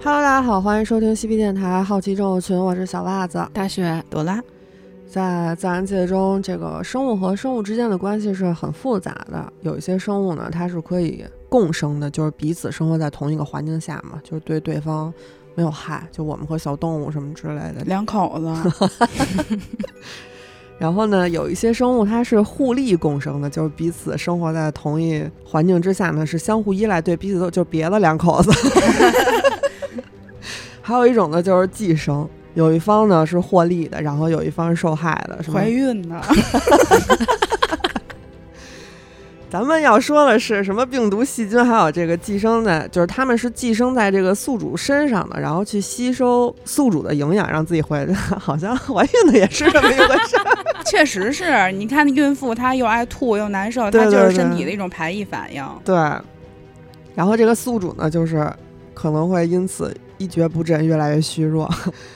[0.00, 3.44] Hello，大家好，欢迎收听西皮电台好奇症友群，我是小袜子。
[3.52, 4.40] 大雪朵拉，
[5.08, 9.52] 在自然界中，这个生物和生物之间的关系是很复杂的。
[9.62, 15.12] 有一些生物呢，它是可以共生的，就是彼此生活在同一个环境下嘛，就是对对方
[15.56, 16.08] 没有害。
[16.12, 17.82] 就我们和小动物什么之类的。
[17.84, 18.88] 两口子，
[20.78, 28.52] 然后呢，有一些生物它是互利共生的，就是彼此生活在同一环境之下呢，是相互依赖，对彼此都就别的两口子。
[30.88, 35.38] 还有一种呢，就是寄生，有一方呢是获利的，然后有一方是受害的？
[35.52, 36.18] 怀孕的，
[39.50, 48.14] 咱们要说的是什么病毒、细菌，还有这个寄生在，就是他们是寄生在这个宿主身上的，然后去吸收宿主的营养，让自己回来。
[48.40, 50.56] 好像怀孕的也是这么一回事儿。
[50.90, 55.62] 确实是你看孕妇她又爱吐又难受，她就是身体的一种排异反应。
[55.84, 55.94] 对，
[57.14, 58.50] 然后这个宿主呢，就是
[58.94, 61.68] 可能会因此一蹶不振，越来越虚弱。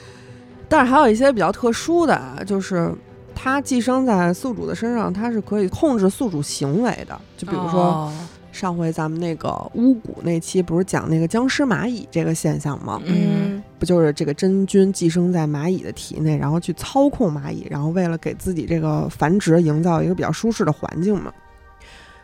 [0.69, 2.93] 但是还有一些比较特殊的啊，就是
[3.33, 7.19] 它寄生在宿主的身上，它是可以控制宿主行为的。
[7.35, 8.13] 就比如说、哦
[8.53, 13.01] 上回咱们那个巫蛊那期，不是讲那个僵尸蚂蚁这个现象吗？
[13.03, 21.33] 嗯，不就是这个真菌寄生在蚂蚁的体内，然后去操控蚂蚁，然后为了给自己这个繁殖营造一个比较舒适的环境嘛。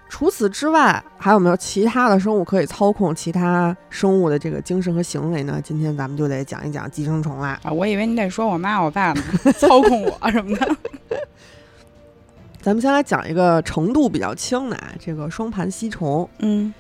[0.10, 5.62] 除此之外，还有没有其他的生物可以操控其他生物的这个精神和行为呢？
[5.64, 7.60] 今天咱们就得讲一讲寄生虫啦。
[7.64, 9.22] 啊，我以为你得说我妈我爸呢，
[9.58, 10.76] 操控我什么的。
[12.60, 16.28] 咱们先来讲一个程度比较轻的啊，这个双盘吸虫。
[16.40, 16.74] 嗯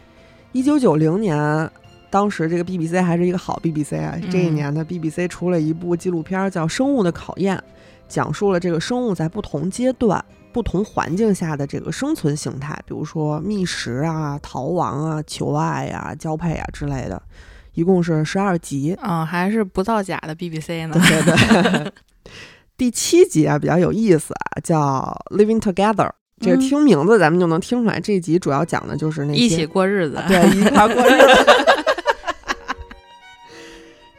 [0.51, 1.69] 一九九零年，
[2.09, 4.17] 当时这个 BBC 还是一个好 BBC 啊。
[4.31, 7.55] 这一嗯年的，BBC 出了一部纪录片儿叫《生物的考验》，
[8.07, 17.21] 讲述了这个生物在不同阶段、不同环境下的这个生存形态，比如说觅食啊、逃亡啊、求爱呀、交配啊之类的。
[17.73, 20.99] 一共是十二集，嗯，还是不造假的 BBC 呢。
[20.99, 21.93] 对 对对。
[22.75, 26.07] 第七集啊比较有意思啊，叫《Living Together》。
[26.41, 31.65] 这个嗯听名字咱们就能听出来，这一集主要讲的就是那些一起过日子，对，一块儿过日子。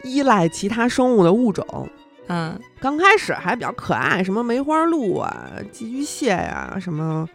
[0.09, 1.89] 依赖其他生物的物种，
[2.33, 7.29] 嗯，刚开始还比较可爱，什么梅花鹿啊、寄居蟹呀、什么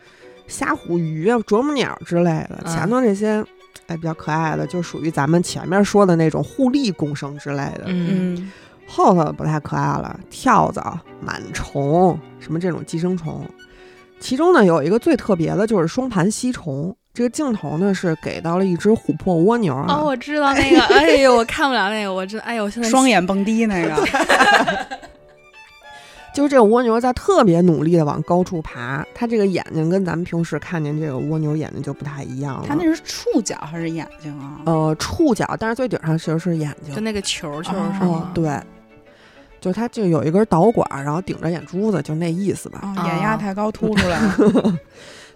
[0.47, 2.61] 虾虎鱼啊、啄木鸟之类的。
[2.63, 3.43] 嗯前头这些，
[3.87, 7.83] 哎，比较可爱的，就属于咱们前面说的那种互利共生之类的。
[7.87, 8.51] 嗯嗯
[8.87, 13.45] 后头不太可爱了，跳蚤、螨虫，什么这种寄生虫。
[14.19, 16.95] 其中呢，有一个最特别的，就是双盘吸虫。
[17.15, 24.07] 这个镜头呢是给到了一只琥珀蜗牛啊，哦，我知道那个，哎呦，我看不了那个，我知，哎呦，我现在双眼蹦迪那个，
[26.35, 32.65] 就是这个蜗牛在特别努力的往高处爬，它这个眼睛跟咱们平时看见这个蜗牛眼睛就不太一样了。
[32.67, 34.59] 它那是触角还是眼睛啊？
[34.65, 36.99] 呃触角，但是最顶上其实是眼睛就。
[36.99, 38.59] 那个球球哦哦是吗？，对，
[39.61, 42.79] 就它就有一根导管，然后顶着眼珠子，就那意思吧。
[42.97, 44.79] 啊，眼压太高凸出来了。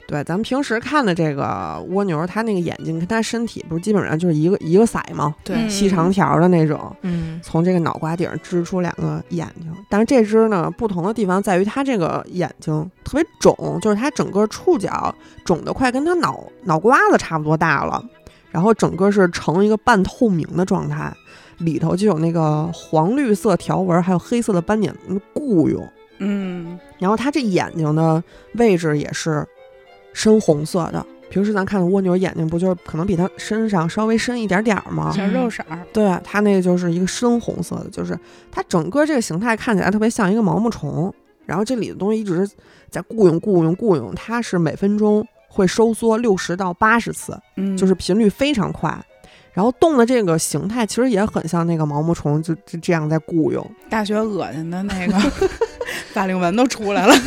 [0.09, 5.35] 对，咱们平时看的这个蜗牛，它那个眼睛跟它身体不是基本上就是一个一个色吗？
[5.43, 6.95] 对嗯细长条的那种。
[7.03, 15.13] 嗯从这个脑瓜顶儿支出两个眼睛，但是这只呢，不同的地方在于它这个眼睛特别肿，就是它整个触角
[15.45, 18.03] 肿得快跟它脑脑瓜子差不多大了，
[18.49, 21.13] 然后整个是呈一个半透明的状态，
[21.59, 25.87] 里头就有那个黄绿色条纹，还有黑色的斑点嗯雇佣，
[26.17, 28.21] 嗯，然后它这眼睛的
[28.55, 29.47] 位置也是
[30.19, 31.05] 深红色的。
[31.29, 35.13] 平时咱看的蜗牛眼睛不就是可能比它身上稍微深一点点儿吗？
[35.15, 35.79] 小肉色儿。
[35.93, 38.19] 对，它那个就是一个深红色的，就是
[38.51, 41.13] 它整个这个形态看起来特别像一个毛毛虫，
[41.45, 42.45] 然后这里的东西一直
[42.89, 48.93] 在雇佣、雇佣、雇佣，它是每分钟会收缩六十到八十次，嗯，就是频率非常快。
[49.53, 53.65] 然后动的这个形态其实也很像那个毛毛虫，就就这样在雇佣。
[53.89, 55.13] 大学恶心的那个
[56.11, 57.13] 法令纹都出来了。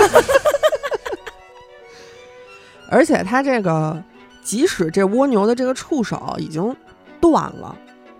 [2.93, 4.05] 而且它这个，
[4.43, 6.77] 即使这蜗牛的这个触手已经
[7.23, 7.75] 断了，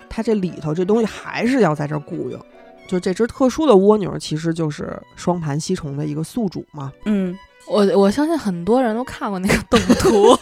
[0.09, 2.41] 它这里头这东西还是要在这儿雇佣。
[2.89, 6.91] 就这只特殊的蜗牛，其实就是双盘吸虫的一个宿主嘛。
[7.05, 7.39] 嗯，
[7.69, 10.37] 我我相信很多人都看过那个动图，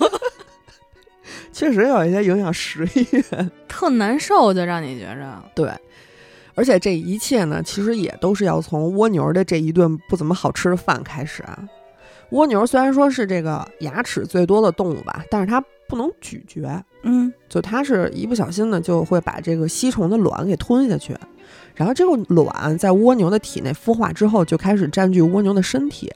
[1.52, 3.24] 确实有一些影响食欲。
[3.68, 5.70] 特难受，就让你觉着，对，
[6.54, 11.58] 而且这一切呢，其实也都是要从蜗牛的这一顿不怎么好吃的饭开始啊。
[12.30, 21.16] 蜗牛虽然说是这个牙齿最多的动物吧，但是它不能咀嚼，嗯，就它是一不小心呢，就会把这个吸虫的卵给吞下去，
[21.74, 26.10] 然后这个卵在蜗牛的体内孵化之后，就开始占据蜗牛的身体。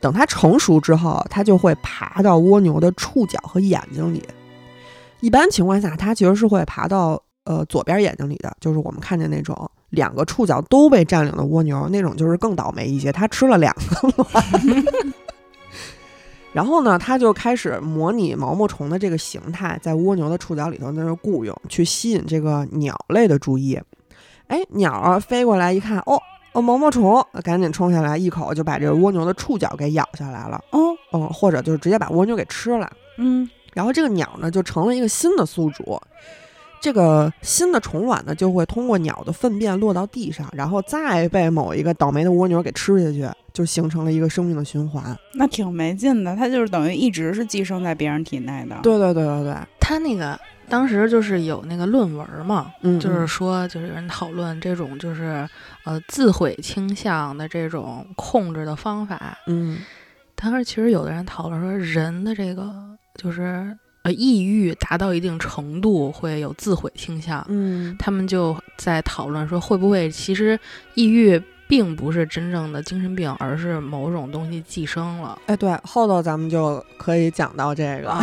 [0.00, 4.22] 等它成熟之后，它就会爬到蜗牛的触角和眼睛里。
[5.20, 14.44] 一般情况下，它其实是会爬到呃左边眼睛里的，就是我们看见那种两个触角都被占领的蜗牛，那种就是更倒霉一些，它吃了两个 卵。
[16.52, 23.80] 然后呢，他就开始模拟毛毛虫的这个形态，在蜗牛的触角里头在那儿雇佣，去吸引这个鸟类的注意。
[24.48, 26.20] 哎，鸟儿飞过来一看，哦
[26.52, 30.60] 哦，毛毛虫，赶紧冲下来，一口就把这个蜗牛的触角给咬下来了。
[30.72, 32.90] 哦，嗯，或者就是直接把蜗牛给吃了。
[33.18, 36.00] 嗯，然后这个鸟呢，就成了一个新的宿主。
[36.80, 45.16] 这个新的虫卵呢，就会通过鸟的粪便落到地上，然后再被某一个倒霉的蜗牛给吃下去，就形成了一个生命的循环。
[45.34, 50.38] 那挺没劲的，它就是等于一直是寄生在别人体内的。，对对对对对，它那个
[50.68, 55.46] 当时就是有那个论文嘛，嗯，就是说，就是有人讨论这种就是
[55.84, 59.36] 呃自毁倾向的这种控制的方法。
[59.46, 59.78] 嗯
[60.36, 62.72] 当时其实有的人讨论说，人的这个
[63.16, 67.44] 就是呃抑郁达到一定程度会有自毁倾向。
[67.48, 70.58] 嗯他们就在讨论说，会不会其实
[70.94, 75.38] 抑郁并不是真正的精神病，而是某种东西寄生了。
[75.46, 78.10] 哎，对，后头咱们就可以讲到这个。
[78.10, 78.20] 啊，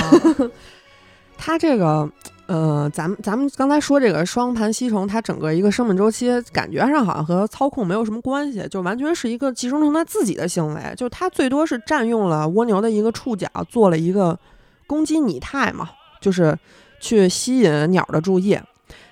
[1.37, 2.09] 它这个，
[2.47, 14.37] 呃，咱们咱们刚才说这个双盘吸虫，它整个一个生命周期，感觉上好像和操控没有什么关系，就完全是一个寄生虫它自己的行为，就它最多是占用了蜗牛的一个触角，做了一个
[14.87, 16.57] 攻击拟态嘛，就是
[16.99, 18.57] 去吸引鸟的注意。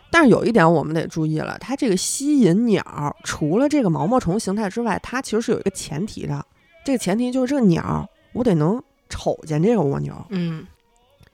[0.09, 6.45] 但是有一点我们得注意了，它这个吸引鸟，除了这个毛毛虫形态之外，它其实是有一个前提的，
[6.85, 10.13] 这个前提就是这个鸟我得能瞅见这个蜗牛。
[10.29, 10.65] 嗯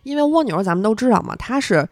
[0.03, 1.87] 因为蜗牛咱们都知道嘛，它是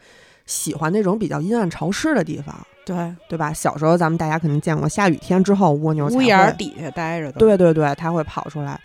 [0.47, 3.53] 喜欢那种比较阴暗潮湿的地方，对，对吧？
[3.53, 8.81] 小时候咱们大家肯定见过，下雨天之后蜗牛在屋檐儿，底下待着的。，对对对，它会跑出来，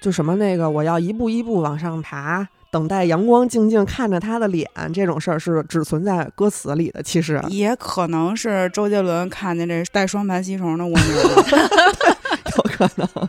[0.00, 11.44] 就什么那个我要一步一步往上爬，等待阳光，静静看着它的脸，这种事儿是只存在歌词里的，其实也可能是周杰伦看见这带双盘吸虫的蜗牛了。
[12.56, 13.28] 有可能。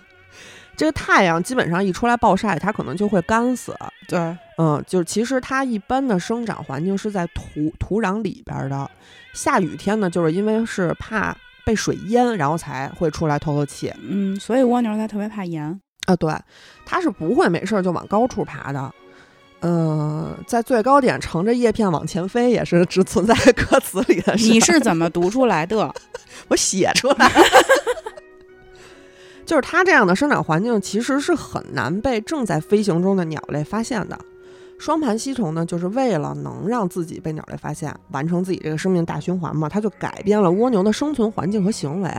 [0.76, 3.76] 这个太阳基本上一出来暴晒，它可能就会干死。
[4.08, 4.18] 对，
[4.58, 8.90] 嗯，就是其实它一般的生长环境是在土土壤里边儿的，
[9.34, 15.80] 下雨天呢，就是因为是怕被水淹，然后才会出来透透气嗯，所以蜗牛它特别怕盐。
[16.08, 16.16] 啊。
[16.16, 16.34] 对，
[16.86, 18.92] 它是不会没事儿就往高处爬的。
[19.66, 24.52] 嗯、在最高点乘着叶片往前飞，也是只存在歌词里的事。
[24.52, 25.94] 你是怎么读出来的？
[26.50, 27.32] 我写出来。
[29.46, 34.18] 就是它这样的生长环境，其实是很难被正在飞行中的鸟类发现的。
[34.80, 42.10] 双盘吸虫呢，就是为了能让自己被鸟类发现，完成自己这个生命大循环嘛，它就改变了蜗牛的生存环境和行为，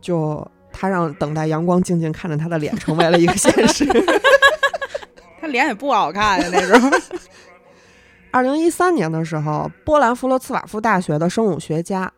[0.00, 3.84] 就它让等待阳光、静静看着它的脸成为了一个现实。
[5.40, 6.90] 它脸也不好看呀，那时候。
[8.32, 12.12] 二零一三年的时候，波兰弗罗茨瓦夫大学的生物学家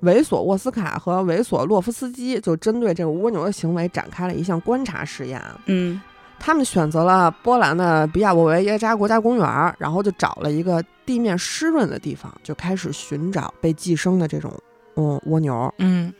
[0.00, 5.42] 维索沃斯卡和维索洛夫斯基就针对这个蜗牛的行为展开了一项观察实验。
[5.64, 6.00] 嗯
[6.38, 14.52] 他们选择了波兰的比亚沃维耶扎国家公园，然后就找了一个地面湿润的地方，就开始寻找被寄生的这种
[14.96, 15.72] 嗯蜗牛。
[15.78, 16.12] 嗯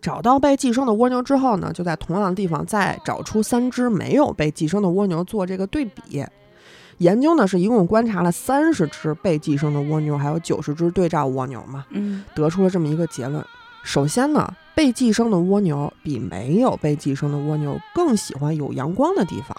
[0.00, 6.24] 找到被寄生的蜗牛之后呢，就在同样的地方再找出三只没有被寄生的蜗牛做这个对比。
[6.98, 13.44] 研究呢是一共观察了三十只被寄生的蜗牛，还有九十只对照蜗牛嘛，嗯得出了这么一个结论。
[13.84, 19.56] 首先呢，被寄生的蜗牛比没有被寄生的蜗牛更喜欢有阳光的地方。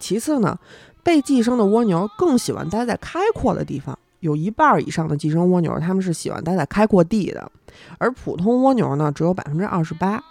[0.00, 0.58] 其次呢，
[1.04, 7.50] 被寄生的蜗牛更喜欢待在开阔的地方，有一半以上的寄生蜗牛，它们是喜欢待在开阔地的，
[7.98, 10.22] 而普通蜗牛呢，只有百分之二十八。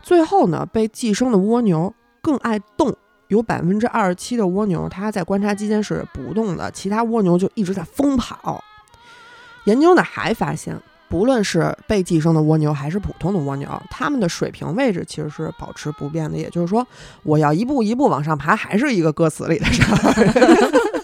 [0.00, 1.92] 最后呢，被寄生的蜗牛
[2.22, 8.62] 更爱动，有百分之二十七的蜗牛它在观察期间是不动的，其他蜗牛就一直在疯跑。
[9.64, 16.38] 研究呢还发现，不论是被寄生的蜗牛还是普通的蜗牛，它们的水平位置其实是保持不变的。
[16.38, 16.86] 也就是说，
[17.24, 20.92] 我要一步一步往上爬，还是一个歌词里的事儿。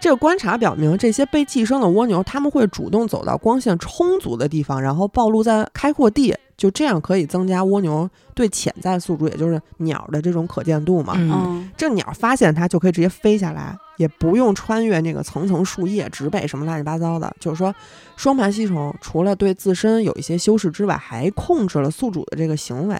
[0.00, 11.12] 这个观察表明，这些被寄生的蜗牛，它们会主动走到光线充足的地方，然后暴露在开阔地，就这样可以增加蜗牛对潜在宿主，也就是鸟的这种可见度嘛。
[11.18, 17.30] 嗯嗯这鸟发现它就可以直接飞下来，也不用穿越那个层层树叶、植被什么乱七八糟的。
[17.38, 17.74] 就是说，
[18.16, 22.96] 双盘吸虫除了对自身有一些修饰之外，还控制了宿主的这个行为。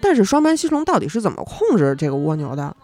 [0.00, 2.74] 但是双盘吸虫到底是怎么控制这个蜗牛的？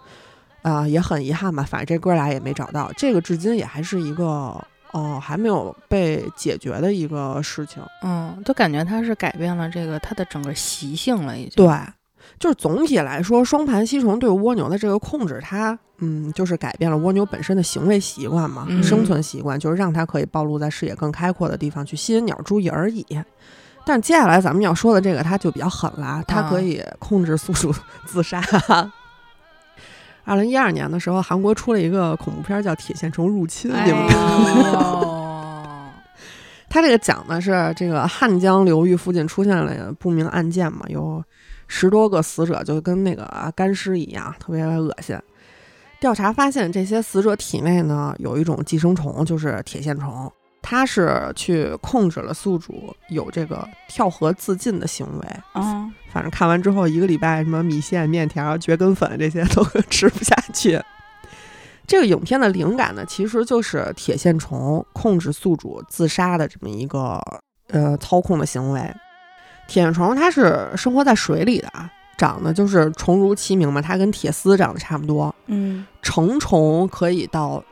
[0.64, 4.24] 啊、也很遗憾吧，反正这哥俩也没找到，这个至今也还是一个
[4.92, 7.82] 哦、还没有被解决的一个事情。
[8.02, 11.52] 嗯，就感觉它是改变了这个它的整个习性了，已经。
[11.56, 11.68] 对，
[12.38, 23.04] 就是总体来说，双盘吸虫对蜗牛的这个控制，它嗯，就是改变了蜗牛本身的行为习惯嘛，嗯生存习惯，就是让它可以暴露在视野更开阔的地方去吸引鸟注意而已。
[23.84, 27.74] 但接下来咱们要说的这个，它就比较狠了，它可以控制宿主
[28.06, 28.40] 自杀。
[30.24, 34.70] 二零一二年的时候，韩国出了一个恐怖片叫《铁线虫入侵》，你们看过吗？
[34.72, 35.90] 哦，
[36.68, 41.22] 他这个讲的是这个汉江流域附近出现了不明案件嘛，有
[41.68, 45.16] 十多个死者，就跟那个干尸一样，特别恶心。
[46.00, 50.30] 调查发现，这些死者体内呢有一种寄生虫，就是铁线虫，
[50.66, 55.28] 它是去控制了宿主有这个跳河自尽的行为。
[55.54, 60.80] 嗯，反正看完之后，一个礼拜什么米线、面条、蕨根粉这些都吃不下去。
[61.86, 67.20] 这个影片的灵感呢，其实就是铁线虫控制宿主自杀的这么一个
[67.68, 68.80] 呃操控的行为。
[69.68, 75.34] 铁线虫它是生活在水里的啊，长得就是虫如其名嘛，它跟铁丝长得差不多。
[75.46, 77.62] 嗯成虫可以到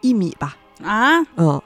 [0.00, 1.62] 一米吧，啊，嗯，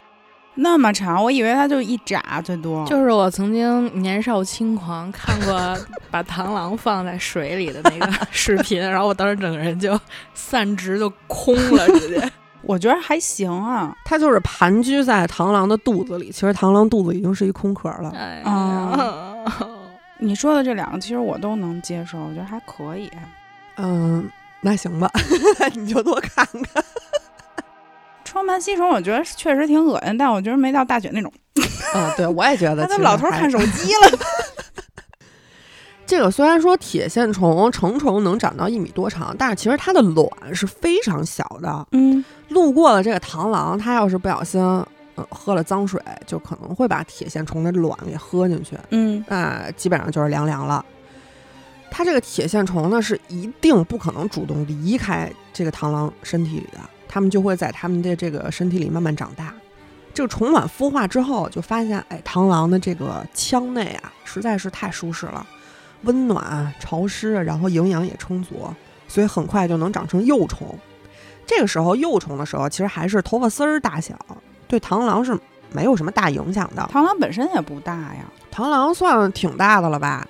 [0.56, 2.86] 那么长，我以为它就一眨最多。
[2.86, 5.76] 就是我曾经年少轻狂看过
[6.10, 9.98] 把螳螂放在水里的那个视频，然后我当时整个人就
[10.32, 12.30] 散直就空了，直接。
[12.62, 13.94] 我觉得还行啊。
[14.04, 18.12] 它就是盘踞在螳螂的肚子里，其实螳螂肚子已经是一空壳了。
[20.18, 23.10] 你说的这两个，其实我都能接受，我觉得还可以。
[23.76, 24.26] 嗯，
[24.60, 25.10] 那行吧，
[25.74, 26.84] 你就多看看。
[28.34, 31.32] 双盘吸虫，我觉得确实挺恶心，但我觉得没到大雪那种。
[31.94, 32.82] 嗯，对，我也觉得。
[32.88, 34.18] 他他老头儿看手 机了。
[36.04, 41.86] 这个虽然说铁线虫成虫能长到一米多长，但是其实它的卵是非常小的。
[41.92, 44.60] 嗯路过了这个螳螂，它要是不小心，
[45.14, 50.84] 呃，喝了脏水，就可能会把铁线虫的卵给喝进去，嗯那基本上就是凉凉了。
[51.88, 59.54] 它这个铁线虫呢，是一定不可能主动离开这个螳螂身体里的，它们就会在它们的这个身体里慢慢长大。
[60.12, 65.44] 这个虫卵孵化之后，就发现，哎，螳螂的这个腔内啊，实在是太舒适了，
[66.02, 68.72] 温暖、潮湿，然后营养也充足，
[69.08, 70.78] 所以很快就能长成幼虫。
[71.46, 74.14] 这个时候，幼虫的时候，其实还是头发丝儿大小，
[74.68, 75.36] 对螳螂是
[75.72, 76.88] 没有什么大影响的。
[76.92, 78.24] 螳螂本身也不大呀。
[78.54, 80.24] 螳螂算挺大的了吧？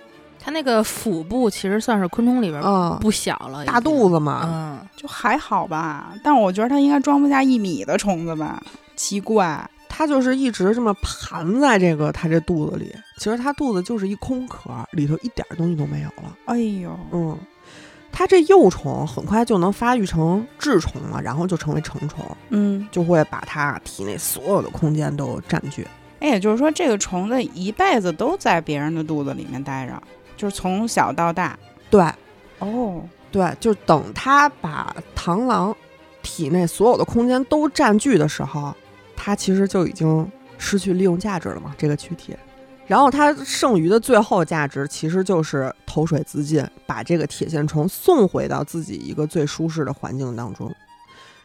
[0.45, 4.15] 它那个腹部其实算是昆虫里边嗯，不小了，大肚子。
[4.15, 4.43] 子嘛。
[4.45, 8.63] 嗯，就还好吧，但我觉得它应该装不下一米的虫子吧，
[8.95, 9.67] 奇怪。
[9.89, 16.37] 它就是一直这么盘在这个它这肚子里，其实它肚子就是一空壳，里头一点东西都没有了。
[16.45, 17.39] 哎呦，嗯，
[18.13, 25.87] 它这幼虫很快就能发育成稚虫了，然后就成为成虫，嗯，就会把它体内所有的空间都占据。
[26.19, 30.03] 哎，也就是说，这个虫子一辈子都在别人的肚子里面待着，
[30.37, 31.59] 就是从小到大。
[31.91, 32.03] 对
[32.59, 35.75] 哦，对，就等它把螳螂
[36.23, 38.75] 体内所有的空间都占据的时候，
[39.17, 42.37] 它其实就已经失去利用价值了嘛，这个躯体。
[42.87, 50.71] 然后它剩余的最后价值其实就是投水自尽，把这个铁线虫送回到自己一个最舒适的环境当中。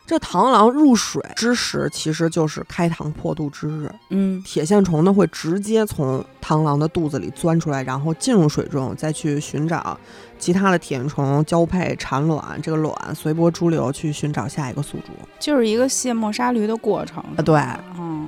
[0.10, 3.88] 这螳螂入水之时，其实就是开膛破肚之日。
[4.10, 9.96] 嗯铁线虫呢会直接从螳螂的肚子里钻出来，然后进入水中，再去寻找
[10.40, 15.12] 其他的铁线虫交配产卵，这个卵随波逐流去寻找下一个宿主。
[15.40, 17.24] 就是一个卸磨杀驴的过程。
[17.38, 17.62] 啊，对，
[17.96, 18.28] 嗯，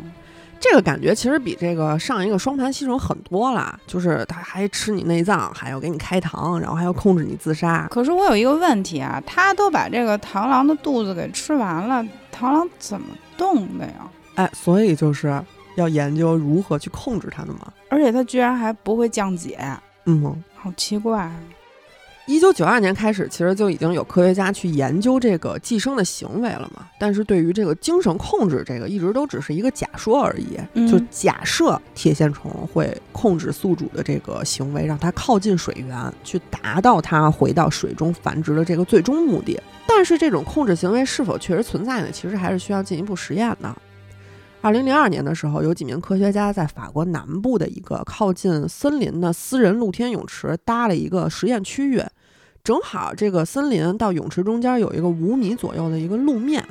[0.61, 7.87] 这个感觉其实比这个上一个双盘吸虫狠多了，就是它还吃你内脏，还要给你开膛，然后还要控制你自杀。
[7.89, 14.07] 可是我有一个问题啊，它都把这个螳螂的肚子给吃完了，螳螂怎么动的呀？
[14.35, 15.43] 哎，所以就是
[15.75, 17.73] 要研究如何去控制它的嘛。
[17.89, 19.59] 而且它居然还不会降解，
[20.05, 20.43] 嗯。
[20.55, 21.35] 好奇怪啊。
[22.27, 26.85] 一九九二年开始，其实就已经有科学家去研究这个寄生的行为了嘛。
[26.99, 30.57] 但是对于这个精神控制，这个一直都只是一个假说而已。
[30.73, 39.59] 嗯就假设铁线虫会控制宿主的这个行为，让它靠近水源，去达到它回到水中繁殖的这个最终目的。
[39.87, 42.07] 但是这种控制行为是否确实存在呢？
[42.11, 43.75] 其实还是需要进一步实验的。
[44.63, 51.99] 二零零二年的时候，有几名科学家在法国南部的一个靠近森林的私人露天泳池搭了一个实验区域，
[52.63, 56.63] 正好这个森林到泳池中间有一个五米左右的一个路面，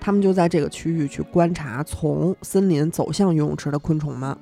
[0.00, 4.36] 他们就在这个区域去观察从森林走向游泳池的昆虫们。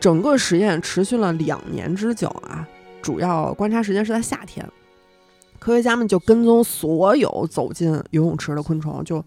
[0.00, 2.66] 整个实验持续了两年之久啊，
[3.00, 4.68] 主要观察时间是在夏天。
[5.60, 9.24] 科学家们就跟踪所有走进游泳池的昆虫，就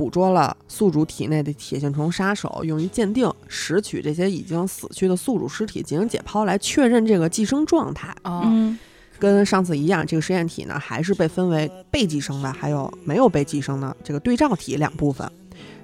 [0.00, 8.08] 捕捉了宿主体内的铁线虫杀手，用于鉴定，拾取这些已经死去的宿主尸体进行解剖，来确认这个寄生状态。
[8.22, 8.78] 哦，嗯
[9.18, 15.30] 跟上次一样，这个实验体呢还是被分为被寄生的，还有没有被寄生的这个对照体两部分。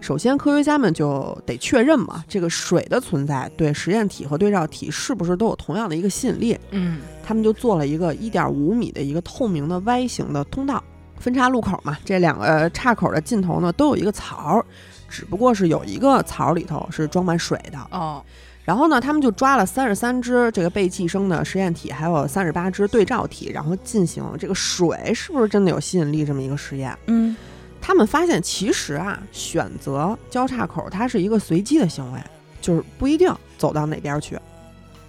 [0.01, 6.59] 首先，科学家们就得确认嘛，这个水的存在对实验体和对照体是不是都有同样的一个吸引力？
[6.71, 10.83] 嗯他们就做了一个1.5米的一个透明的 Y 型的通道，
[11.19, 14.65] 分岔路口嘛，这两个岔口的尽头呢都有一个槽，
[15.09, 17.79] 只不过是有一个槽里头是装满水的。
[17.91, 18.23] 哦，
[18.65, 26.97] 然后呢，他们就抓了三十三只这个被寄生的实验体，还有三十八只对照体，然后进行这个水是不是真的有吸引力这么一个实验。
[27.07, 27.37] 嗯
[27.79, 32.21] 他们发现，其实啊，选择交叉口它是一个随机的行为，
[32.61, 34.37] 就是不一定走到哪边去，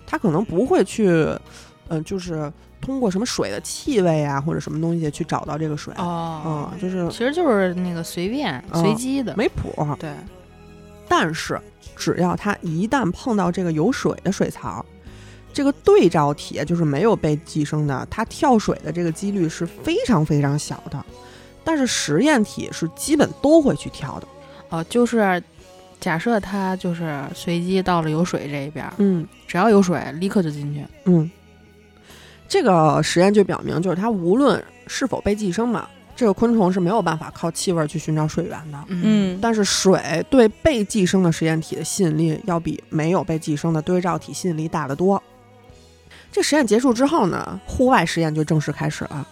[0.05, 1.27] 他可能不会去，
[1.89, 2.51] 嗯、就是
[2.81, 9.73] 通过什么水的气味啊或者什么东西去找到这个水，哦，嗯，就是其实就是那个随便、嗯随机的，没谱。
[9.99, 10.11] 对，
[11.07, 11.59] 但是
[11.95, 14.85] 只要它一旦碰到这个有水的水槽，
[15.51, 21.03] 这个对照体就是没有被寄生的，它跳水的这个几率是非常非常小的。
[21.63, 24.27] 但是实验体是基本都会去跳的。
[24.69, 25.41] 哦，就是
[25.99, 30.85] 假设它就是随机到了有水这一边儿，嗯只要有水，立刻就进去。
[31.05, 31.29] 嗯，
[32.47, 38.77] 这个实验就表明，就是它无论是否被寄生嘛，这个昆虫是没有办法靠气味去寻找水源的。
[38.87, 45.21] 嗯但是水对被寄生的实验体的吸引力要比没有被寄生的对照体吸引力大得多。
[46.31, 49.27] 这实验结束之后呢，户外实验就正式开始了。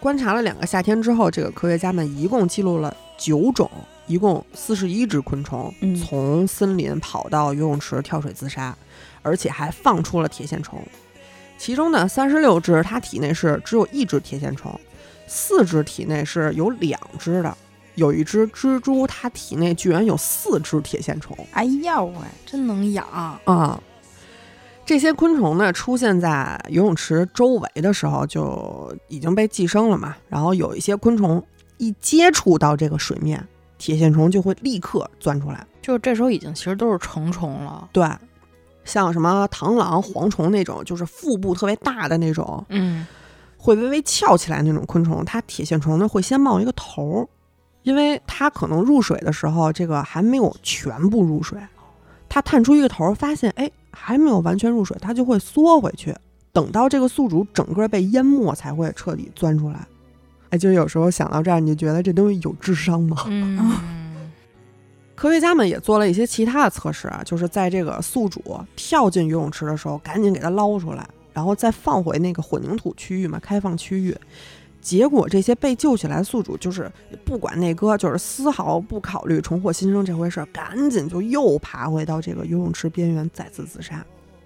[0.00, 3.70] 观察了两个夏天之后，这个科学家们一共记录了九种，
[4.06, 8.74] 一共四十一只昆虫嗯从森林跑到游泳池跳水自杀，
[9.22, 10.82] 而且还放出了铁线虫。
[11.60, 14.80] 其中呢，三十六只它体内是只有一只铁线虫，
[15.26, 17.54] 四只体内是有两只的，
[17.96, 22.14] 有一只蜘蛛它体内居然有四只铁线虫哎呀喂，
[22.46, 23.06] 真能养，
[23.44, 23.78] 啊！
[24.86, 30.16] 这些昆虫呢，出现在游泳池周围的时候就已经被寄生了嘛。
[30.30, 31.44] 然后有一些昆虫
[31.76, 35.66] 一接触到这个水面，铁线虫就会立刻钻出来。
[35.82, 37.86] 就是这时候已经其实都是成虫了。
[37.92, 38.08] 对，
[38.84, 43.06] 像什么螳螂、蝗虫那种，就是腹部特别大的那种，嗯，
[43.56, 47.28] 会微微翘起来那种昆虫，它铁线虫呢会先冒一个头儿，
[47.82, 51.58] 因为它可能入水的时候，这个还没有全部入水，
[52.28, 56.14] 它探出一个头儿，发现哎还没有完全入水，它就会缩回去，
[56.52, 59.86] 等到这个宿主整个被淹没，才会彻底钻出来。
[60.50, 63.18] 哎，就有时候想到这儿，你就觉得这东西有智商吗？
[63.28, 63.99] 嗯，
[65.20, 74.16] 科学家们也做了一些其他的测试啊，就是在这个宿主跳进游泳池的时候，赶紧给它捞出来，然后再放回那个混凝土区域嘛，开放区域。
[74.80, 76.90] 结果这些被救起来的宿主就是
[77.22, 84.02] 不管那个，就是丝毫不考虑重获新生这回事，赶紧就又爬回到这个游泳池边缘，再次自杀。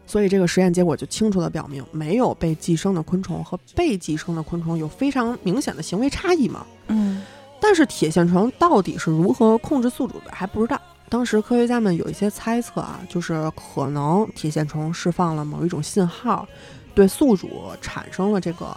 [0.09, 6.67] 所以这个实验结果就清楚地表明，没有被寄生的昆虫和被寄生的昆虫有非常明显的行为差异嘛。
[6.89, 7.23] 嗯
[7.67, 10.79] 但是铁线虫到底是如何控制宿主的还不知道。
[11.09, 16.47] 当时科学家们有一些猜测啊，就是可能铁线虫释放了某一种信号，
[16.95, 17.49] 对宿主
[17.81, 18.77] 产生了这个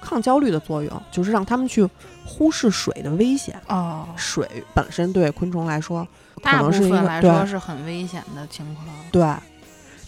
[0.00, 1.84] 抗焦虑的作用，就是让他们去
[2.24, 3.60] 忽视水的危险。
[3.66, 8.86] 哦，水本身对昆虫来说，可大部能是一分来说是很危险的情况。
[9.10, 9.34] 对，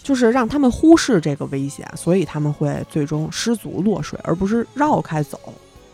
[0.01, 5.37] 就是让他们忽视这个危险，所以他们会最终失足落水，而不是绕开走。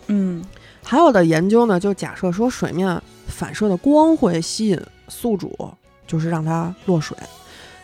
[0.10, 0.44] 嗯
[0.90, 5.70] 还有的研究呢，就假设说水面反射的光会吸引宿主，
[6.08, 7.18] 就是让它落水。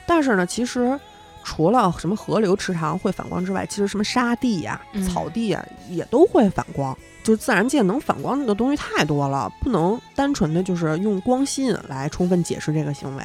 [0.08, 0.98] 但是呢，其实
[1.44, 6.98] 除了什么河流、池塘会反光之外，其实什么沙地呀、草地呀也都会反光。
[7.26, 13.24] 就是自然界能反光的东西太多了，不能单纯的就是用光吸引来充分解释这个行为。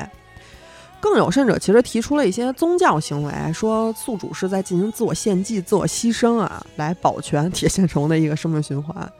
[1.01, 9.13] 更有甚者，其实提出了一些宗教行为，说宿主是在进行自我献祭、自我牺牲啊，来保全铁线虫的一个生命循环，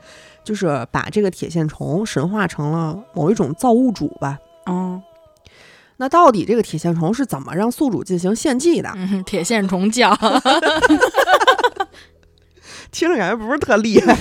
[0.49, 4.39] 就是把这个铁线虫神化成了某一种造物主吧。
[4.65, 5.03] 嗯
[5.99, 8.91] 那到底这个铁线虫是怎么让宿主进行献祭的？
[8.97, 10.17] 嗯，铁线虫教，
[12.91, 14.17] 听着感觉不是特厉害。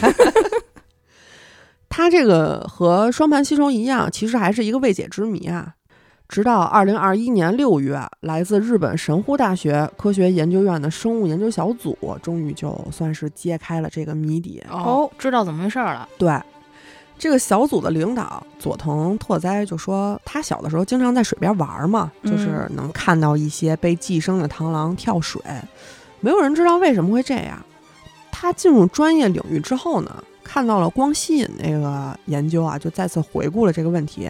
[1.88, 5.76] 它这个和双盘吸虫一样，其实还是一个未解之谜啊。
[6.28, 14.62] 直到二零二一年六月，来自日本神户大学科学研究院的生物研究小组终于就算是揭开了这个谜底。
[14.70, 16.08] 哦，知道怎么回事儿了。
[16.18, 16.38] 对，
[17.18, 25.42] 这个小组的领导佐藤拓哉就说，他小的时候经常在水边玩嘛，嗯就是能看到一些被寄生的螳螂跳水，
[26.20, 27.58] 没有人知道为什么会这样。
[28.32, 34.30] 他进入专业领域之后呢，看到了光吸引那个研究啊，就再次回顾了这个问题。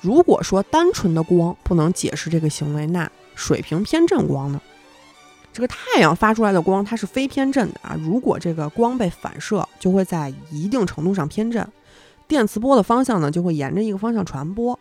[0.00, 4.60] 如果说单纯的光不能解释这个行为，那水平偏振光呢？
[5.52, 11.66] 这个太阳发出来的光它是非偏振的啊，如果这个光被反射，就会在一定程度上偏振，
[12.28, 14.78] 电磁波的方向呢就会沿着一个方向传播。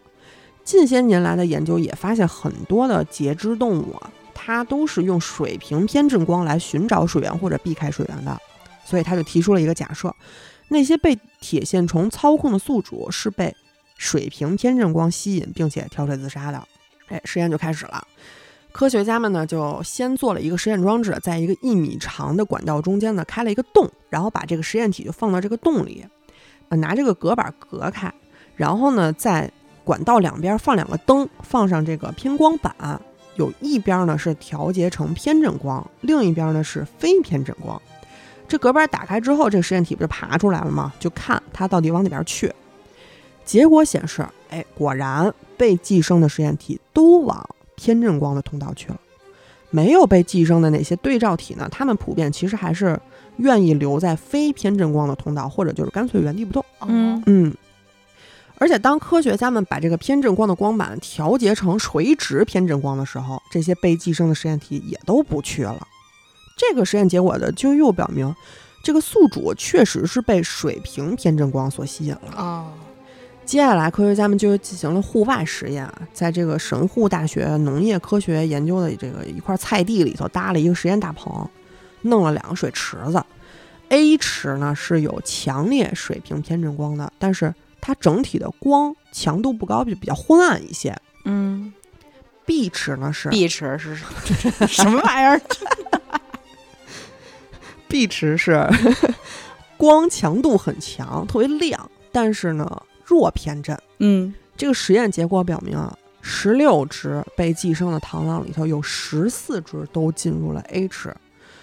[0.64, 8.38] 近些年来的研究也发现，很多的节肢动物啊，它都是用水平偏振光来寻找水源或者避开水源的，
[8.86, 10.14] 所以他就提出了一个假设：
[10.68, 13.56] 那些被铁线虫操控的宿主是被
[13.98, 16.64] 水平偏振光吸引，并且跳水自杀的。
[17.08, 18.08] 哎，实验就开始了。
[18.72, 26.06] 科学家们呢，就先做了一个实验装置，在一个一米长的管道中间呢，开了一个洞，然后把这个实验体就放到这个洞里，
[26.70, 28.14] 拿这个隔板隔开，
[28.56, 29.52] 然后呢，在
[29.84, 33.02] 管道两边放两个灯，放上这个偏光板，
[33.36, 37.82] 有一边呢是调节成偏振光，另一边呢是非偏振光。
[38.48, 40.94] 这隔板打开之后，这个实验体不就爬出来了吗？
[41.00, 42.54] 就看它到底往哪边去。
[43.48, 49.00] 结果显示，哎，果然被寄生的实验体都往偏振光的通道去了。
[49.70, 51.68] 没有被寄生的那些对照体呢？
[51.72, 53.00] 它们普遍其实还是
[53.38, 56.64] 愿意留在非偏振光的通道，或者就是干脆原地不动。
[56.82, 57.54] 嗯嗯，
[58.58, 65.88] 而且当科学家们把这个偏振光的光板调节成垂直偏振光的时候，这些被寄生的实验体也都不去了。
[66.58, 68.34] 这个实验结果呢，就又表明，
[68.84, 72.34] 这个宿主确实是被水平偏振光所吸引了。
[72.38, 72.72] 哦，
[73.48, 81.50] 接下来，科学家们就进行了户外实验，在这个神户大学农业科学研究的这个一块菜地里头搭了一个实验大棚，
[82.02, 83.24] 弄了两个水池子。
[83.88, 90.94] A 池呢是有强烈水平偏振光的，但是它整体的光强度不高，就比较昏暗一些。
[91.24, 91.72] 嗯
[92.46, 93.96] B 池呢是 B 池是
[94.68, 95.42] 什么 玩意儿
[97.88, 98.68] ？B 池是
[99.78, 103.76] 光强度很强，特别亮，但是呢弱偏振。
[104.00, 111.16] 嗯这个实验结果表明啊，十六只被寄生的螳螂里头有十四只都进入了 A 池，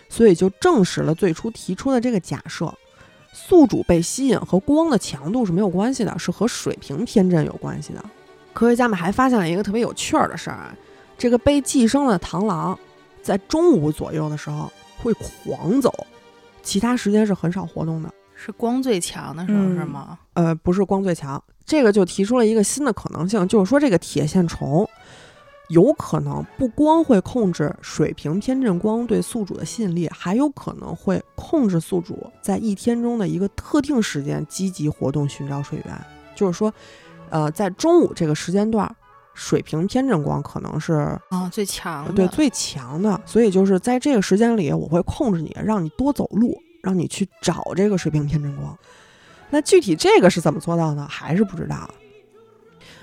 [0.09, 2.73] 所以就证实了最初提出的这个假设：
[3.33, 8.05] 宿主被吸引和光的强度是没有关系的，是和水平偏振有关系的。
[8.53, 10.75] 科学家们还发现了一个特别有趣儿的事儿啊，
[11.19, 12.79] 这个被寄生的螳螂
[13.23, 15.93] 在中午左右的时候会狂走，
[16.63, 18.15] 其他时间是很少活动的。
[18.45, 20.19] 是光最强的时候嗯是吗？
[20.35, 24.87] 呃，不是光最强，这个就提出了一个新的可能性，就是说这个铁线虫
[25.69, 35.99] 有可能不光会控制水平偏振光对宿主的吸引力，还有可能会控制宿主在一天中的一个特定时间积极活动寻找水源。
[36.35, 36.71] 就是说，
[37.31, 38.95] 呃，在中午这个时间段，
[39.33, 48.79] 水平偏振光可能是哦，最强的，对最强的，所以就是在这个时间里，我会控制你，让你多走路，让你去找这个水平偏振光。
[49.51, 51.89] 那具体这个是怎么做到的，还是不知道。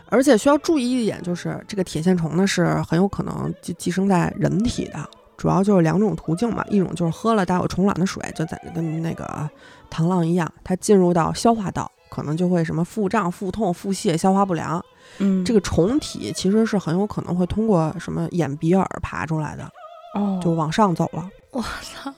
[0.09, 9.49] 而且需要注意一点，就是这个铁线虫呢是很有可能寄寄生在人体的，主要就是两种途径嘛，一种就是喝了带有虫卵的水，就在跟那个
[9.89, 14.83] 螳螂一样，它进入到消化道，可能就会什么腹胀、腹痛、腹泻、消化不良。
[15.19, 19.63] 嗯，这个虫体其实是很有可能会通过什么眼、鼻、耳爬出来的，
[20.15, 21.29] 哦就往上走了。
[21.51, 22.13] 我操！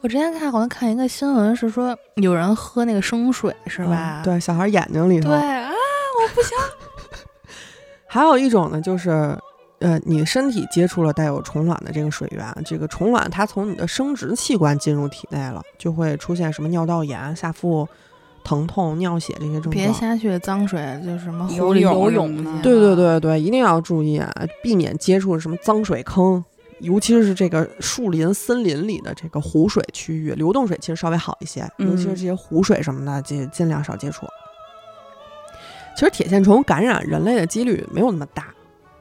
[0.00, 4.22] 我之前看好像看一个新闻是说有人喝那个生水是吧？
[4.22, 5.28] 嗯对，小孩眼睛里头。
[5.28, 6.56] 对啊，我不行。
[8.06, 9.10] 还有一种呢，就是，
[9.78, 17.88] 呃，你身体接触了带有虫卵的这个水源，这个虫卵它从你的生殖器官进入体内了，就会出现什么尿道炎、下腹
[18.44, 19.70] 疼痛、尿血这些症状。
[19.70, 22.62] 别瞎去脏水，就什么湖里游泳什么的泳去。
[22.62, 24.30] 对对对对，一定要注意啊，
[24.62, 26.44] 避免接触什么脏水坑，
[26.82, 30.32] 尤其是这个树林、森林里的这个湖水区域。
[30.32, 34.26] 流动水其实稍微好一些，尤其是这些湖水什么的，尽尽量少接触。
[35.96, 38.52] 其实铁线虫感染人类的几率没有那么大，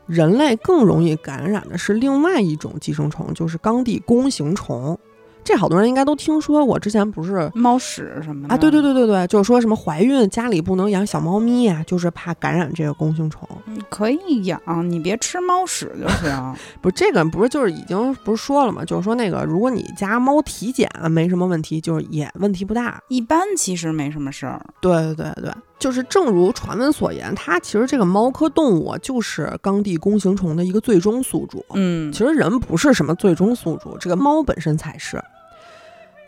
[0.05, 4.97] 人类更容易感染的是另外一种寄生虫，就是刚地弓形虫。
[5.43, 8.57] 这好多人应该都听说过，之前不是猫屎什么的啊？
[8.57, 13.47] 对对对对对，就是说什么怀孕家里不能养小猫咪呀、就是怕感染这个弓形虫。
[13.89, 16.55] 可以养，你别吃猫屎就行。
[16.81, 18.85] 不是这个，不是就是已经不是说了吗？
[18.85, 23.01] 就是说那个，如果你家猫体检没什么问题，就是也问题不大。
[23.07, 24.61] 一般其实没什么事儿。
[24.79, 25.51] 对对对对，
[25.81, 31.65] 就是正如传闻所言，它其实这个猫科动物就是冈地弓形虫的一个最终宿主。
[31.73, 35.19] 嗯其实人不是什么最终宿主，这个猫本身才是。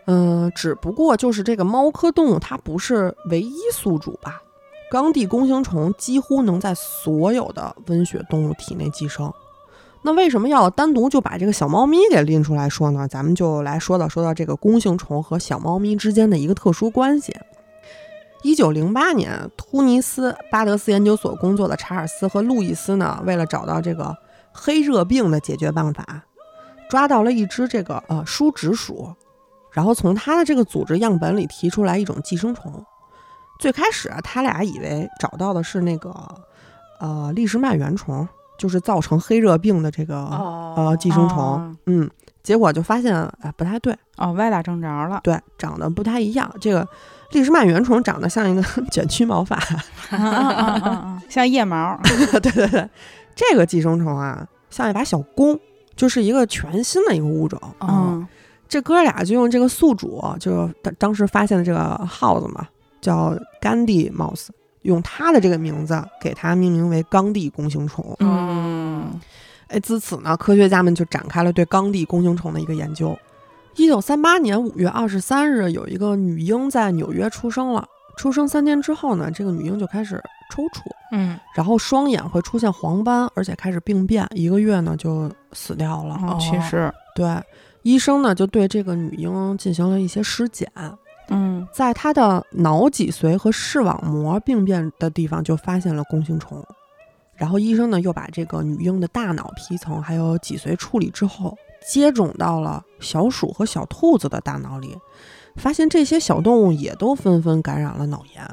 [0.06, 4.42] 嗯、只不过就是这个猫科动物它不是唯一宿主吧？
[4.90, 9.32] 冈地弓形虫几乎能在所有的温血动物体内寄生。
[10.02, 13.06] 那为什么要单独就把这个小猫咪给拎出来说呢？
[13.08, 17.32] 咱们就来说到说到这个弓形虫和小猫咪之间的一个特殊关系。
[18.44, 24.14] 一九零八年，突尼斯巴德斯研究所工作的查尔斯和路易斯呢，为了找到这个
[24.52, 26.22] 黑热病的解决办法，
[26.90, 29.14] 抓到了一只这个呃疏植属，
[29.72, 32.84] 然后从它的这个组织样本里提出来一种寄生虫。
[33.58, 36.14] 最开始啊，他俩以为找到的是那个
[37.00, 38.28] 呃利氏蔓原虫，
[38.58, 41.38] 就是造成黑热病的这个、哦呃寄生虫。
[41.38, 42.10] 哦嗯，
[42.42, 45.20] 结果就发现哎、不太对，哦，歪打正着了。
[45.22, 46.50] 对，长得不太一样。
[46.60, 46.86] 这个
[47.32, 49.58] 利氏蔓原虫长得像一个 卷曲毛发，
[51.28, 51.98] 像腋毛。
[52.40, 52.88] 对对对，
[53.34, 55.58] 这个寄生虫啊，像一把小弓，
[55.96, 57.60] 就是一个全新的一个物种。
[57.80, 58.26] 嗯
[58.66, 62.66] 这哥俩就用这个宿主，就是当当时发现的这个耗子嘛，
[63.00, 64.48] 叫甘地 mouse，
[64.84, 68.16] 用他的这个名字给它命名为冈地弓形虫。
[68.20, 69.20] 嗯
[69.68, 73.18] 哎，自此呢，科学家们就展开了对冈地弓形虫的一个研究。
[73.76, 77.84] 一九三八年五月二十三日，有一个女婴在纽约出生了。
[78.16, 86.14] 出生三天之后呢，这个女婴就开始抽搐，嗯，然后双眼会出现黄斑，而且开始病变，一个月呢就死掉了。
[86.22, 86.92] 哦，去世。
[87.16, 87.26] 对，
[87.82, 90.70] 医生呢就对这个女婴进行了一些尸检，
[91.28, 96.64] 嗯在她的脑脊髓和视网膜病变的地方就发现了弓形虫。
[97.36, 104.96] 然后医生呢又把这个女婴的大脑皮层还有脊髓处理之后，接种到了小鼠和小兔子的大脑里，
[105.56, 108.48] 发现这些小动物也都纷纷感染了脑炎。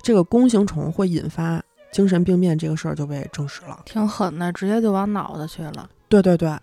[0.00, 3.80] 这个弓形虫会引发精神病变这个事儿就被证实了。
[3.84, 5.90] 挺狠的，直接就往脑子去了。
[6.08, 6.56] 对对对，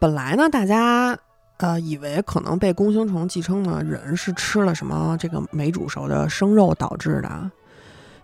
[0.00, 1.16] 本来呢，大家
[1.58, 7.50] 呃以为可能被弓形虫寄生的人是吃了什么这个没煮熟的生肉导致的，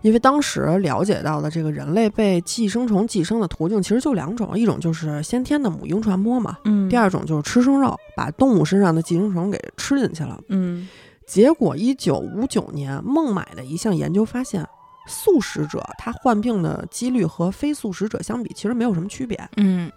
[0.01, 10.39] 因为当时了解到的这个人类被寄生虫寄生的途径其实就两种，一种就是先天的母婴传播嘛，嗯第二种就是吃生肉，把动物身上的寄生虫给吃进去了。
[10.49, 10.87] 嗯
[11.25, 14.67] 结果，一九五九年，孟买的一项研究发现，
[15.07, 19.39] 素食者他患病的几率和非素食者相比，其实没有什么区别。
[19.55, 19.89] 嗯，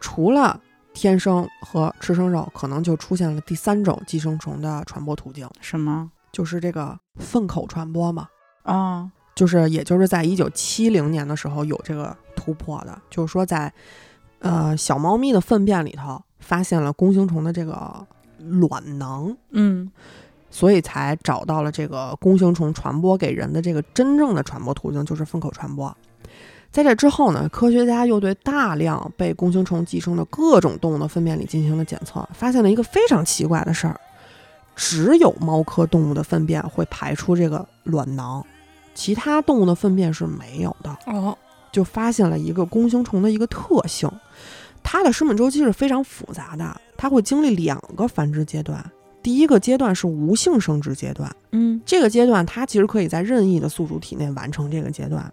[0.00, 0.58] 除了
[0.94, 6.10] 天生和吃生肉，可能就出现了第三种寄生虫的传播途径，什么？
[6.32, 8.28] 就是这个粪口传播嘛。
[8.62, 13.72] 啊就是也就是在一九七零年的时候有这个突破的，就是说在
[14.38, 18.06] 呃小猫咪的粪便里头发现了弓形虫的这个
[18.38, 19.90] 卵囊，嗯
[20.50, 25.92] 所以才找到了这个弓形虫传播给人的这个真正的传播途径就是粪口传播。
[26.74, 33.96] 在这之后呢，科学家又对大量被弓形虫寄生的各种动物的粪便里进行了检测，发现了一个非常奇怪的事儿：
[34.74, 38.44] 只有猫科动物的粪便会排出这个卵囊，
[38.92, 40.98] 其他动物的粪便是没有的。
[41.06, 41.38] 哦，
[41.70, 44.10] 就发现了一个弓形虫的一个特性，
[44.82, 48.84] 它的生命周期是非常复杂的，它会经历两个繁殖阶段。
[49.22, 55.32] 第一个阶段是无性生殖阶段，嗯这个阶段它其实可以在任意的宿主体内完成这个阶段。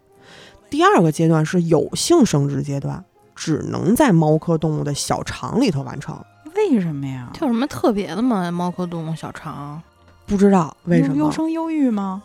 [0.72, 3.04] 第二个阶段是有性生殖阶段，
[3.36, 6.18] 只能在猫科动物的小肠里头完成。
[6.56, 7.30] 为什么呀？
[7.34, 8.50] 它有什么特别的吗？
[8.50, 9.82] 猫科动物小肠？
[10.26, 12.24] 不知道为什么优么，生优育吗？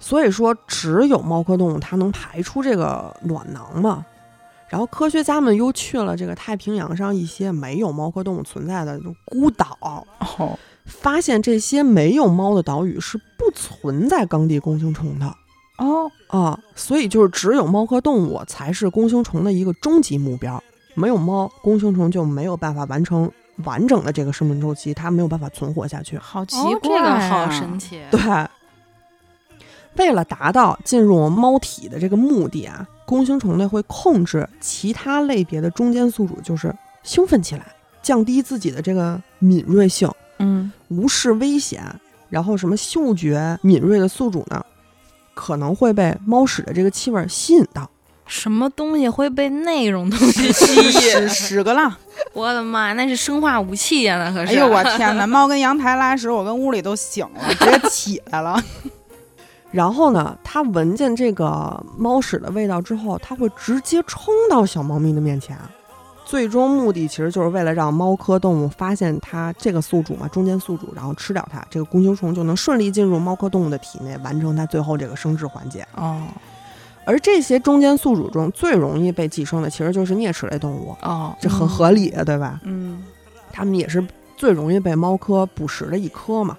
[0.00, 4.04] 所以说只有猫科动物它能排出这个卵囊嘛。
[4.70, 15.34] 然后科学家们又去了这个太平洋上一些没有猫科动物存在的孤岛，哦发现这些没有猫的岛屿是不存在冈地弓形虫的
[15.78, 20.62] 哦啊，所以就是只有猫科动物才是弓形虫的一个终极目标。
[20.94, 23.30] 没有猫，弓形虫就没有办法完成
[23.64, 26.16] 完整的这个生命周期，它没有办法存活下去。
[26.18, 27.78] 好奇哦，怪、这个啊好神。
[27.78, 28.00] 奇。
[28.10, 28.20] 对，
[29.96, 37.66] 为了达到进入猫体的这个目的啊，弓形虫呢会控制其他类别的中间宿主，就是兴奋起来，
[38.00, 40.08] 降低自己的这个敏锐性，
[40.38, 41.82] 嗯无视危险，
[42.28, 44.64] 然后什么嗅觉敏锐的宿主呢，
[45.34, 47.88] 可能会被猫屎的这个气味吸引到。
[48.26, 50.76] 什么东西会被那种东西吸
[51.08, 51.28] 引？
[51.28, 51.94] 屎个浪！
[52.32, 54.52] 我的妈，那是生化武器呀、那可是。
[54.52, 55.26] 哎呦我天哪！
[55.26, 58.58] 猫跟阳台拉屎，我跟屋里都醒了， 直接起来了。
[59.70, 65.58] 然后呢，它闻见这个猫屎的味道之后，它会直接冲到小猫咪的面前。
[66.34, 75.86] 最终目的其实就是为了让猫科动物发现它这个宿主嘛，中间宿主，然后吃掉它，这个弓形虫就能顺利进入猫科动物的体内，完成它最后这个生殖环节。
[75.94, 76.20] 哦
[77.04, 82.60] 而这些中间宿主中最容易被寄生的，其实就是啮齿类动物，哦，这很合理，对吧？
[82.64, 83.04] 嗯，
[83.52, 84.04] 它们也是
[84.36, 86.58] 最容易被猫科捕食的一科嘛。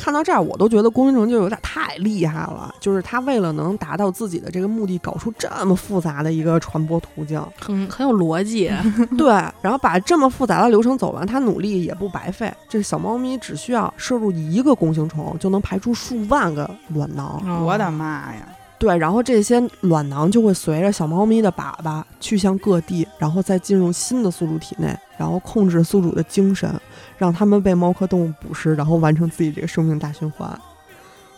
[0.00, 8.72] 看到这儿，我都觉得弓形虫就有点太厉害了，就是它为了能达到自己的这个目的，搞出这么复杂的一个传播途径，很很有逻辑。
[9.18, 9.28] 对，
[9.60, 12.50] 然后把这么复杂的流程走完，它努力也不白费。
[12.66, 17.42] 这小猫咪只需要摄入一个弓形虫，就能排出数万个卵囊。
[17.46, 18.48] 哦我的妈呀！
[18.80, 26.74] 对，然后这些卵囊就会随着小猫咪的粑粑去向各地，然后再进入新的宿主体内，然后控制宿主的精神，
[27.18, 30.58] 让它们被猫科动物捕食，然后完成自己这个生命大循环。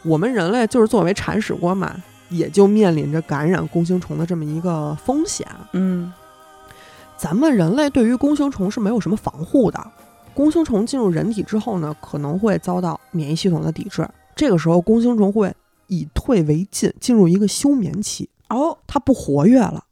[0.05, 1.93] 我们人类就是作为铲屎官嘛，
[2.29, 5.45] 也就面临着感染弓形虫的这么一个风险。
[5.73, 6.13] 嗯
[7.17, 9.85] 咱们人类对于弓形虫是没有什么防护的。
[10.33, 14.09] 弓形虫进入人体之后呢，可能会遭到免疫系统的抵制。
[14.37, 15.53] 这个时候，弓形虫会
[15.93, 19.85] 以退为进，进入一个休眠期，哦，它不活跃了。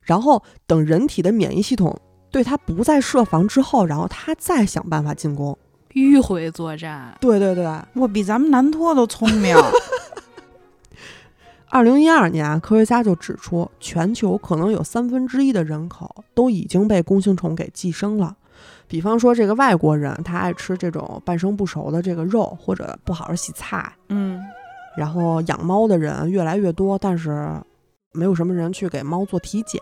[0.00, 1.96] 然后等人体的免疫系统
[2.30, 5.56] 对它不再设防之后，然后它再想办法进攻。
[5.94, 9.56] 迂回作战，对对对，我比咱们南托都聪明。
[11.68, 18.36] 二零一二年，科学家就指出，全球可能有三分之一的人口都已经被弓形虫给寄生了。
[18.86, 23.90] 比方说，这个外国人他爱吃这种半生不熟的这个肉，或者不好好洗菜。
[24.10, 24.42] 嗯，
[24.96, 27.52] 然后养猫的人越来越多，但是
[28.12, 29.80] 没有什么人去给猫做体检。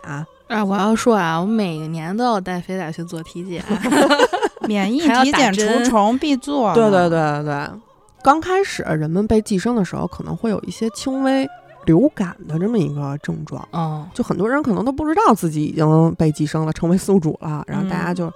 [0.49, 3.65] 啊，我要说啊，我每年都要带肥仔去做体检。
[4.69, 6.73] 免疫体检除虫必做。
[6.75, 7.69] 对对，对对，
[8.23, 11.49] 刚开始人们被寄生的时候，可能会有一些轻微
[11.87, 13.67] 流感的这么一个症状。
[13.73, 18.33] 哦，就很多人可能都不知道自己已经被寄生了，成为宿主了，然后大家嗯就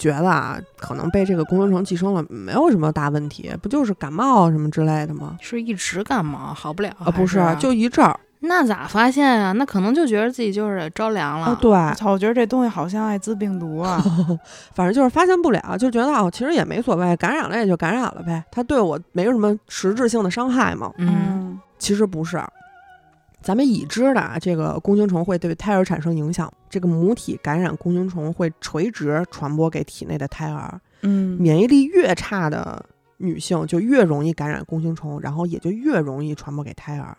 [0.00, 5.36] 觉得啊，可能被这个弓形虫寄生了，没有什么大问题，不就是感冒什么之类的吗？
[5.40, 9.52] 是一直感冒好不了啊，不是，就一阵儿那咋发现啊？
[9.52, 11.48] 那可能就觉得自己就是着凉了。
[11.48, 14.02] 啊，对，操，我觉得这东西好像艾滋病毒啊。
[14.74, 20.90] 反正就是发现不了，就觉得哦，其实也没所谓，感染了也就感染了呗，它对我没有什么实质性的伤害嘛。
[20.96, 22.42] 嗯，嗯其实不是，
[23.42, 30.80] 咱们已知的啊，这个弓形虫会对胎儿产生影响，这个母体感染弓形虫会垂直传播给体内的胎儿。
[31.02, 32.84] 嗯，免疫力越差的
[33.16, 37.16] 女性就越容易感染弓形虫，然后也就越容易传播给胎儿。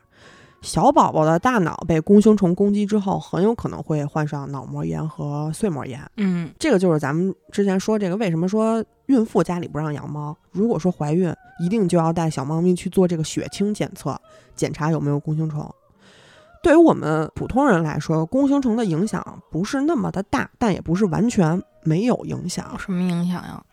[0.62, 6.00] 小宝宝的大脑被弓形虫攻击之后，很有可能会患上脑膜炎和碎膜炎。
[6.18, 10.38] 嗯，这个就是咱们之前说这个为什么说孕妇家里不让养猫？
[10.52, 14.16] 如果说怀孕，一定就要带小猫咪去做这个血清检测，
[14.56, 15.68] 检查有没有弓形虫。
[16.64, 22.78] 对于我们普通人来说，弓形虫的影响不是那么的大，但也不是完全没有影响有。
[22.78, 23.64] 什么影响呀？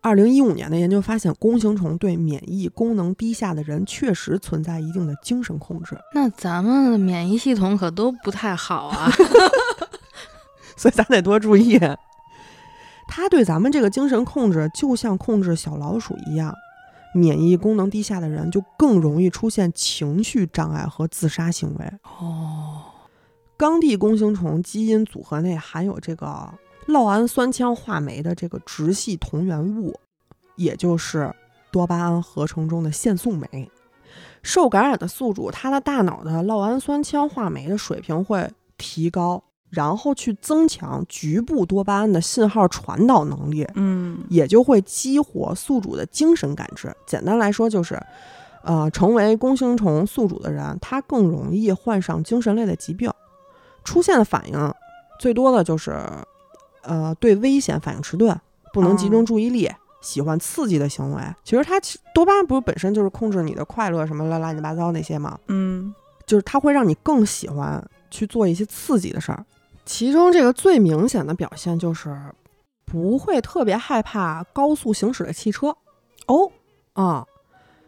[0.00, 9.10] 二零一五年的研究发现，弓形虫对免疫功能低下的人确实存在一定的精神控制，那咱们的免疫系统可都不太好啊。
[10.76, 11.80] 所以咱得多注意。
[13.08, 16.54] 它对咱们这个精神控制，就像控制小老鼠一样。
[17.14, 21.92] 免疫功能低下的人就更容易出现情绪障碍和自杀行为。
[22.02, 22.82] 哦，
[23.56, 26.52] 冈地弓形虫基因组合内含有这个
[26.88, 29.98] 酪氨酸羟化酶的这个直系同源物，
[30.56, 31.32] 也就是
[31.70, 33.70] 多巴胺合成中的腺素酶。
[34.42, 39.42] 受感染的宿主，他的大脑的酪氨酸羟化酶的水平会提高，
[39.74, 46.94] 然后去增强局部多巴胺的信号传导能力，嗯也就会激活宿主的精神感知。
[47.06, 48.00] 简单来说就是，
[48.62, 53.10] 呃，成为弓形虫宿主的人，他更容易患上精神类的疾病，
[53.82, 54.74] 出现的反应
[55.18, 55.98] 最多的就是，
[56.82, 58.38] 呃，对危险反应迟钝，
[58.72, 59.70] 不能集中注意力。
[60.00, 65.38] 喜欢刺激的行为，其实它其多巴胺不是本身就是控制你的快乐什么乱乱七八糟那些吗？
[65.48, 65.94] 嗯
[66.26, 69.42] 就是它会让你更喜欢去做一些刺激的事儿。
[69.84, 72.16] 其中这个最明显的表现就是
[72.84, 75.76] 不会特别害怕高速行驶的汽车
[76.26, 76.50] 哦，
[76.94, 77.26] 啊。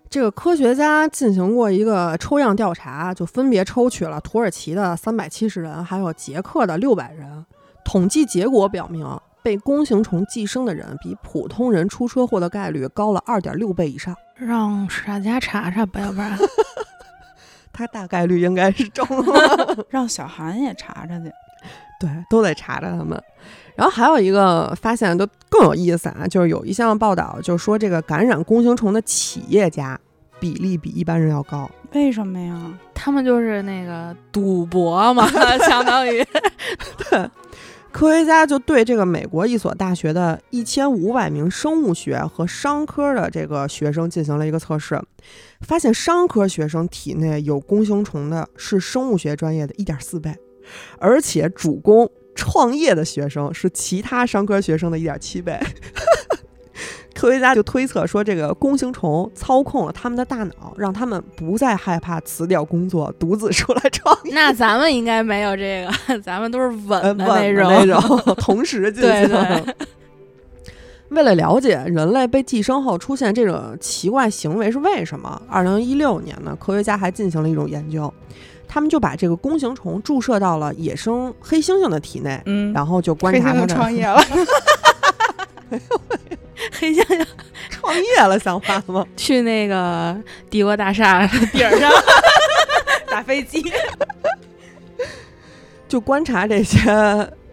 [0.08, 7.44] 这个科学家进行过一个抽样调查，就分别抽取了土耳其的三百七十人，还有捷克的六百人。
[7.84, 9.04] 统计结果表明，
[9.42, 14.14] 被弓形虫寄生的人比普通人出车祸的概率高了二点六倍以上。
[14.36, 16.38] 让大家查查吧，要不然
[17.72, 19.76] 他大概率应该是中了。
[19.90, 21.32] 让小韩也查查去。
[22.00, 23.20] 对，都得查查他们。
[23.74, 29.98] 然后还有一个发现都更有意思啊，就是有一项报道就说这个感染弓形虫的企业家
[30.40, 31.70] 比例比一般人要高。
[31.92, 32.78] 为什么呀？
[32.94, 35.26] 他们就是那个赌博嘛，
[35.68, 36.24] 相当于
[37.92, 45.00] 科学家就对这个美国一所大学的一千五百名生物学和商科的这个学生进行了一个测试，
[45.60, 50.34] 发现商科学生体内有弓形虫的是生物学专业的一点四倍，
[50.98, 55.58] 而且主攻创业的学生是其他商科学生的一点七倍。
[57.14, 64.34] 科学家就推测说，这个弓形虫操控了他们的大脑，让他们不再害怕辞掉工作，独自出来创业。
[64.34, 67.24] 那咱们应该没有这个，咱们都是呃，稳的。
[67.64, 69.28] 那种，同时进行。
[69.28, 69.74] 对对
[71.08, 78.12] 为了了解人类被寄生后出现这种奇怪行为是为什么，二零一六年呢，科学家还进行了一种研究，
[78.68, 84.20] 他们就把这个弓形虫注射到了野生黑猩猩的体内，嗯，然后就观察它的创业了，
[86.72, 87.26] 黑猩猩
[87.70, 89.06] 创业了，想法吗？
[89.16, 90.16] 去那个
[90.50, 91.90] 帝国大厦顶儿上
[93.08, 93.64] 打飞机。
[95.88, 96.80] 就观察这些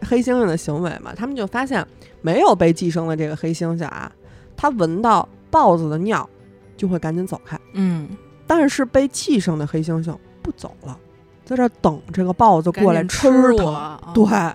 [0.02, 1.86] 黑猩猩的行为嘛，他们就发现
[2.22, 4.12] 没有被寄生的这个黑猩猩啊，
[4.58, 6.28] 它闻到豹子的尿
[6.76, 8.10] 就会赶紧走开，嗯，
[8.48, 10.98] 但是被寄生的黑猩猩不走了，
[11.54, 13.32] 在这儿等这个豹子过来吃它。
[13.32, 14.00] 吃我。
[14.14, 14.54] 对，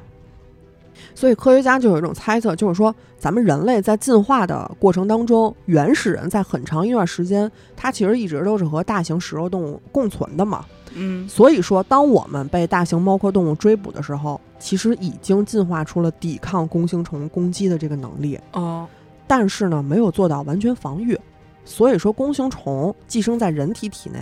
[1.14, 10.64] 所以科学家就有一种猜测，就是说咱们人类在进化的过程当中，原始人在很长一段时间，它其实一直都是和大型食肉动物共存的嘛。
[10.94, 18.86] 嗯，所以说，当我们被大型猫科动物追捕的时候，其实已经进化出了抵抗弓形虫攻击的这个能力，哦，
[19.26, 21.18] 但是呢，没有做到完全防御。
[21.64, 24.18] 所以说，弓形虫寄生在人体体内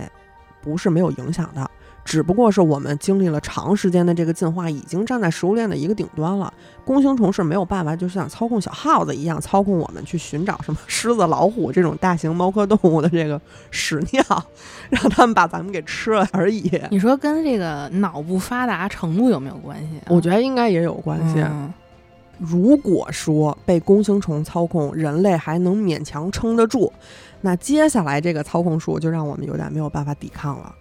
[0.61, 1.71] 不是没有影响的，
[2.07, 6.51] 只不过是我们经历了长时间的这个进化，已经站在食物链的一个顶端了。
[6.85, 13.39] 弓形虫是没有办法，就像操控小耗子一样，操控我们去寻找什么 狮子、老虎这种大型猫科动物的这个
[13.71, 14.23] 屎尿，
[14.89, 16.71] 让他们把咱们给吃了而已。
[16.89, 20.07] 你说跟这个脑部发达程度有没有关系、啊？
[20.07, 21.41] 我觉得应该也有关系。
[21.41, 21.73] 嗯
[22.39, 26.93] 如果说被弓形虫操控，人类还能勉强撑得住，
[27.41, 30.73] 那接下来这个操控术就让我们有点没有办法抵抗了。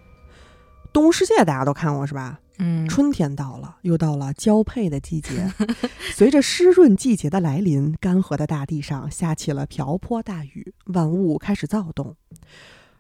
[0.97, 2.41] 动物世界大家都看过是吧？
[2.59, 5.53] 嗯，春天到了，又到了交配的季节。
[6.17, 12.17] 随着湿润季节的来临，干涸的大地上下起了瓢泼大雨，万物开始躁动。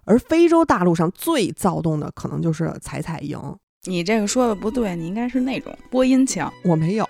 [0.05, 3.41] 而非洲大陆上最躁动的，可能就是采采营。
[3.85, 7.09] 你这个说的不对，你应该是那种播音腔，我没有，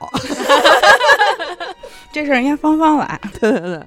[2.15, 3.21] 这事儿应该芳芳来。
[3.41, 3.85] 对对对，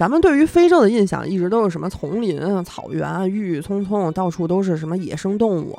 [0.00, 5.78] 咱们对于非洲的印象一直都是什么丛林啊、草原啊、郁郁葱葱，到处都是什么野生动物。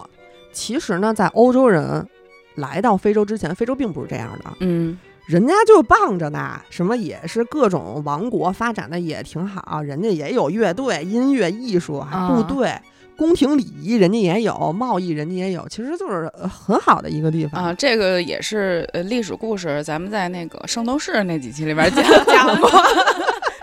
[0.51, 2.07] 其实呢，在欧洲人
[2.53, 4.95] 来到非洲之前，非洲并不是这样的，嗯，
[5.25, 12.71] 人家就棒着呢，什么也是各种王国发展的也挺好，人家也有乐队、音乐、艺术、还部啊队。
[13.17, 22.69] 宫廷礼仪人家也有，贸易人家也有，其实就是呃很好的一个地方啊，这个也是呃历史故事，咱们在那个圣斗士那几期里边讲 讲过，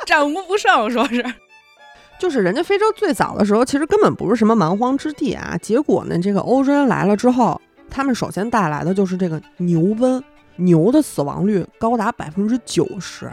[0.09, 1.25] 战无不胜，说是。
[2.19, 5.57] 就是人家非洲最早的时候，其实根本不是什么蛮荒之地啊。
[5.61, 10.21] 结果呢，这个欧洲人来了之后，他们首先带来的就是这个牛瘟，
[10.57, 13.31] 牛的死亡率高达百分之九十。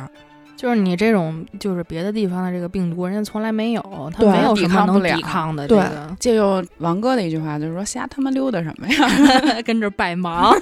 [0.55, 9.07] 就是你这种，就是别的地方的这个病毒，人家从来没有，他没有抵什么能抵抗的这对个，借用王哥的一句话，就是说瞎他妈溜达什么呀？
[9.65, 10.55] 跟着拜忙。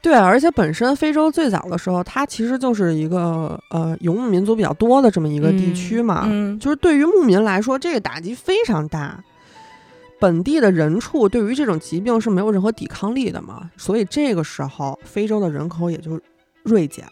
[0.00, 6.24] 对，而且本身非洲最早的时候，它其实就是一个呃游牧民族比较多的这么一个地区嘛。
[6.26, 9.22] 嗯，就是对于牧民来说，这个打击非常大。
[10.20, 16.20] 本地的人畜对于这种疾病是没有任何抵抗力的嘛，所以这个时候非洲的人口也就
[16.64, 17.04] 锐减。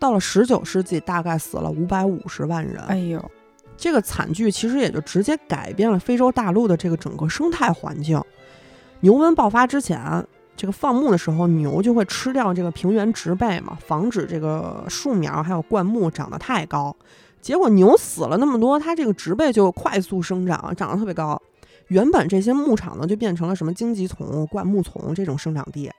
[0.00, 2.82] 到了十九世纪，大概死了五百五十万人。
[2.88, 3.30] 哎呦，
[3.76, 8.20] 这个惨剧其实也就直接改变了非洲大陆的这个整个生态环境。
[8.98, 16.94] 牛瘟爆发之前，这个放牧的时候，牛就会吃掉这个平原植被嘛，防止这个树苗还有灌木长得太高。
[17.40, 21.40] 结果牛死了那么多，它这个植被就快速生长，长得特别高。
[21.88, 25.90] 原本这些牧场呢，就变成了什么荆棘丛、灌木丛这种生长地。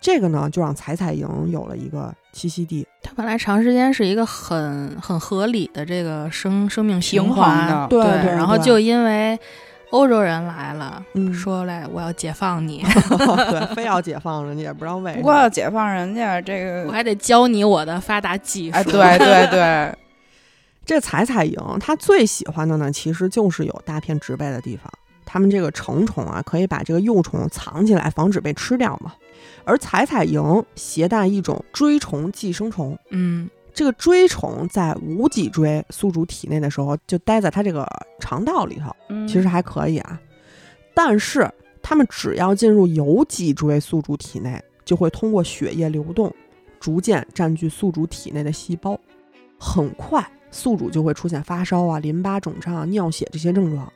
[0.00, 2.86] 这个呢，就让采采营有了一个栖息地。
[3.02, 9.38] 它本来长时间是一个很很合理的这个生生命循环，的对对对然后就因为
[9.90, 15.22] 欧洲人来了，嗯说来我要解放你， 对，非要解放人家，也不知道为什么。
[15.22, 18.76] 不过要解放人家这个，我还得教你我的发达技术。
[18.76, 19.98] 哎，对对对，
[20.86, 24.90] 这彩彩营，它最喜欢的呢，其实就是有大片植被的地方。
[25.26, 29.12] 它们这个成虫啊，可以把这个幼虫藏起来，防止被吃掉嘛。
[29.64, 33.48] 而彩彩蝇携带一种锥虫寄生虫，嗯，
[33.80, 40.20] 这个锥虫在无脊椎宿主体内的时候，就待在它这个肠道里头，嗯其实还可以啊。
[40.92, 41.50] 但是
[41.80, 46.30] 它们只要进入有脊椎宿主体内，就会通过血液流动，
[46.78, 49.00] 逐渐占据宿主体内的细胞。
[49.58, 53.90] 很快，宿主就会出现发烧啊、淋巴肿胀啊、尿血这些症状。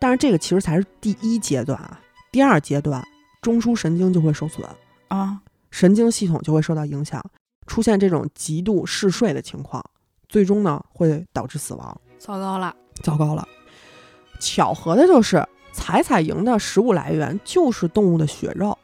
[0.00, 2.00] 但是这个其实才是第一阶段啊，
[2.32, 3.00] 第二阶段，
[3.40, 4.68] 中枢神经就会受损，
[5.06, 7.24] 啊，神经系统就会受到影响，
[7.68, 9.84] 出现这种极度嗜睡的情况，
[10.28, 12.00] 最终呢会导致死亡。
[12.18, 13.46] 糟糕了，糟糕了，
[14.40, 18.76] 巧合的就是采采蝇的食物来源就是动物的血肉。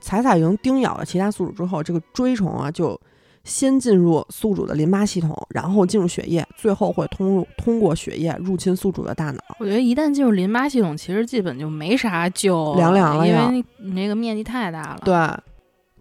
[0.00, 2.98] 采采蝇叮咬了其他宿主之后，这个锥虫啊就
[3.44, 9.42] 先进入宿主的淋巴系统，然后进入血液，最后会通入通过血液入侵宿主的大脑。
[9.58, 15.14] 我觉得一旦进入淋巴系统，其实基本就没啥救凉凉了呀因为你你那个面积太大了。，对，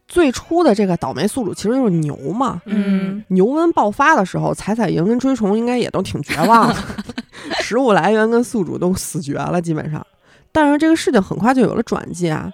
[0.08, 2.62] 最初的这个倒霉宿主其实就是牛嘛。
[2.66, 6.76] 嗯，牛瘟爆发的时候，彩彩蝇跟追虫应该也都挺绝望的，
[7.62, 10.06] 食物来源跟宿主都死绝了，基本上。
[10.52, 12.50] 但是这个事情很快就有了转机啊，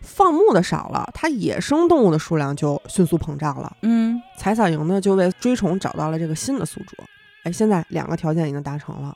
[0.00, 3.76] 放牧的少了，它野生动物的数量就迅速膨胀了。
[3.82, 6.96] 嗯，彩彩蝇呢就为追虫找到了这个新的宿主。
[7.44, 9.14] 哎，现在两个条件已经达成了，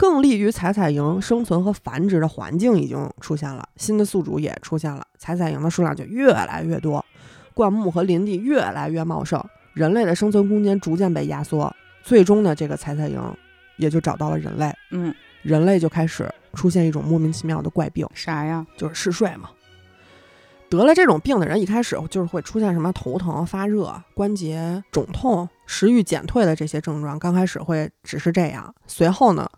[0.00, 7.04] 更利于彩彩蝇生存和繁殖的环境已经出现了，新的宿主也出现了，彩彩蝇的数量就越来越多，
[7.52, 9.44] 灌木和林地越来越茂盛，
[9.74, 11.70] 人类的生存空间逐渐被压缩，
[12.02, 13.20] 最终呢，这个彩彩蝇
[13.76, 18.08] 也就找到了人类，嗯，人类就开始出现一种莫名其妙的怪病。
[18.14, 18.66] 啥呀？
[18.78, 19.50] 就是嗜睡嘛。
[20.70, 27.18] 得了这种病的人，一开始就是会出现什么头疼、发热、关节肿痛、食欲减退的这些症状。
[27.18, 29.50] 刚开始会只是这样，随后呢，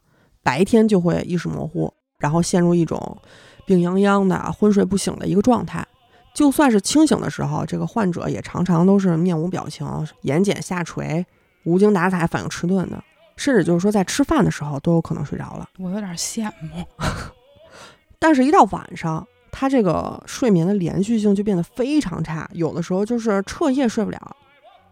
[0.43, 3.19] 白天就会意识模糊，然后陷入一种
[3.65, 5.87] 病殃殃的、昏睡不醒的一个状态。
[6.35, 9.87] 就算是清醒的时候，这个患者也常常都是面无表情、
[10.23, 11.25] 眼睑下垂、
[11.65, 13.03] 无精打采、反应迟钝的，
[13.37, 15.69] 甚至就是说在吃饭的时候都有可能睡着了。
[15.79, 16.85] 我有点羡慕。
[18.19, 24.37] 但是，一到晚上，他这个睡眠的连续性就变得非常差，有的时候就是彻夜睡不了。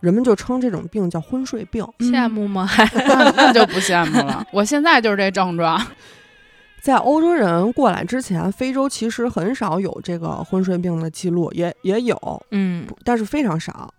[0.00, 1.86] 人们就称这种病叫昏睡病。
[2.00, 2.68] 羡慕吗？
[2.94, 4.44] 那 那就不羡慕了。
[4.52, 5.80] 我现在就是这症状。
[6.82, 13.92] 在欧洲人过来之前，非洲其实很少有这个昏睡病的记录，也也有，嗯，但是非常少。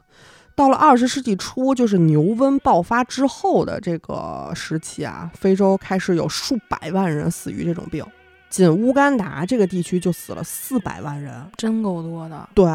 [0.56, 8.04] 到了二十世纪初，就是牛瘟爆发之后的这个时期啊，非洲开始有数百万人死于这种病，
[8.50, 11.34] 仅乌干达这个地区就死了四百万人。
[11.58, 12.50] 真够多的。
[12.56, 12.66] 对，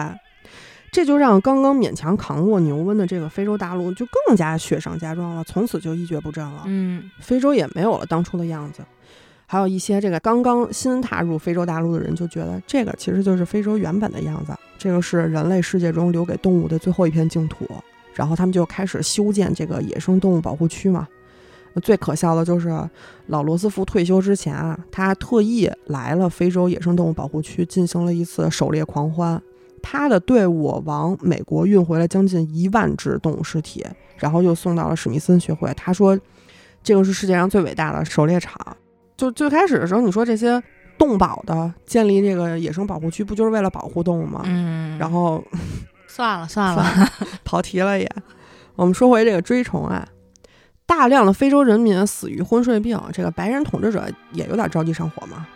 [0.93, 6.63] 这就让刚刚勉强扛过牛瘟的这个非洲大陆就更加雪上加霜了，从此就一蹶不振了。
[6.67, 8.83] 嗯，非洲也没有了当初的样子。
[9.47, 17.65] 还有一些这个刚刚新踏入非洲大陆的人就觉得，这个其实就是非洲原本的样子，这个是人类世界中留给动物的最后一片净土。
[18.15, 21.07] 然后他们就开始修建这个野生动物保护区嘛。
[21.83, 22.71] 最可笑的就是
[23.27, 29.41] 老罗斯福退休之前啊，他特意来了非洲野生动物保护区，进行了一次狩猎狂欢。
[29.83, 33.85] 他的队伍往美国运回了将近一万只动物尸体，
[34.17, 35.73] 然后又送到了史密森学会。
[35.75, 36.19] 他说，
[36.83, 38.77] 这个是世界上最伟大的狩猎场。
[39.17, 40.63] 就最开始的时候，你说这些
[40.99, 44.43] 动保的建立这个野生保护区，不就是为了保护动物吗？
[44.45, 45.43] 嗯，然后
[46.07, 47.11] 算了算 算了，
[47.45, 48.11] 跑题了也。
[48.75, 50.07] 我们说回这个追虫啊，
[50.85, 55.47] 大量的非洲人民死于昏睡病，这个白人统治者也有点着急上火嘛。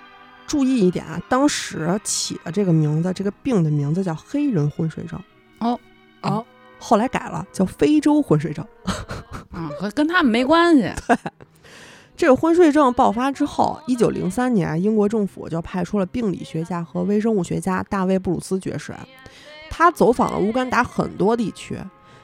[0.51, 5.17] 注意一点啊，当时起的这个名字，这个病的名字叫黑人昏睡症。
[5.61, 5.79] 哦
[6.23, 6.45] 哦，
[6.81, 8.67] 后来改了，叫非洲昏睡症。
[9.53, 10.83] 嗯， 和跟他们没关系。
[11.07, 11.17] 对
[12.17, 18.93] 这个昏睡症爆发之后，一九零三年，英国政府就派出了病理学家和微生物学家大卫·布鲁斯爵士，
[19.71, 21.79] 他走访了乌干达很多地区，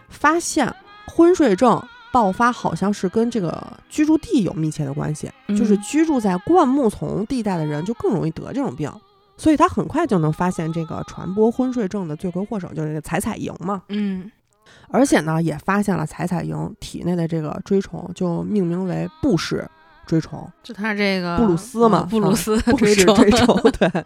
[0.09, 0.75] 发现
[1.07, 1.81] 昏睡症
[2.17, 8.91] 爆发好像是跟这个居住地有密切的关系，就是嗯居住在灌木丛地带的人就更容易得这种病。
[9.37, 14.33] 所以他很快就能发现这个传播昏睡症的罪魁祸首就是这个彩彩蝇嘛，嗯，
[14.89, 19.69] 而且呢，也发现了彩彩蝇体内的这个锥虫，就命名为布氏
[20.07, 20.51] 锥虫。
[20.63, 24.05] 就他这个布鲁斯嘛嗯布鲁斯不是追虫追虫， 对。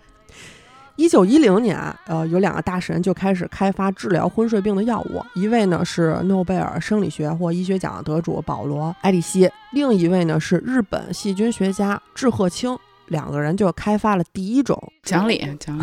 [1.00, 12.78] 一九一零年，呃，有两个大神就开始开发治疗昏睡病的药物，一位呢是诺贝尔生理学或医学奖的得主保罗·埃里希，另一位呢是日本细菌学家志贺清。
[13.06, 15.82] 两个人就开发了第一种讲理讲理，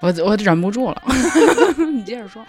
[0.00, 1.02] 我我忍不住了。
[1.92, 2.46] 你接着说。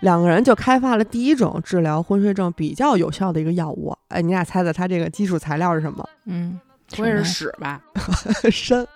[0.00, 3.92] 两个人就开发了第一种治疗昏睡症比较有效的一个药物。
[4.06, 6.08] 哎，你俩猜猜它这个基础材料是什么？
[6.26, 6.60] 嗯，
[6.94, 7.80] 不会是屎吧？
[8.52, 8.86] 参。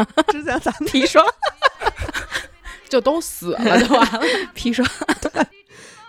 [0.28, 1.24] 之前咱们砒霜，
[2.88, 4.20] 就都死了就完了。
[4.54, 4.86] 砒霜，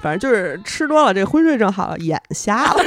[0.02, 2.84] 反正就是吃多了，这昏睡症好了，眼瞎了。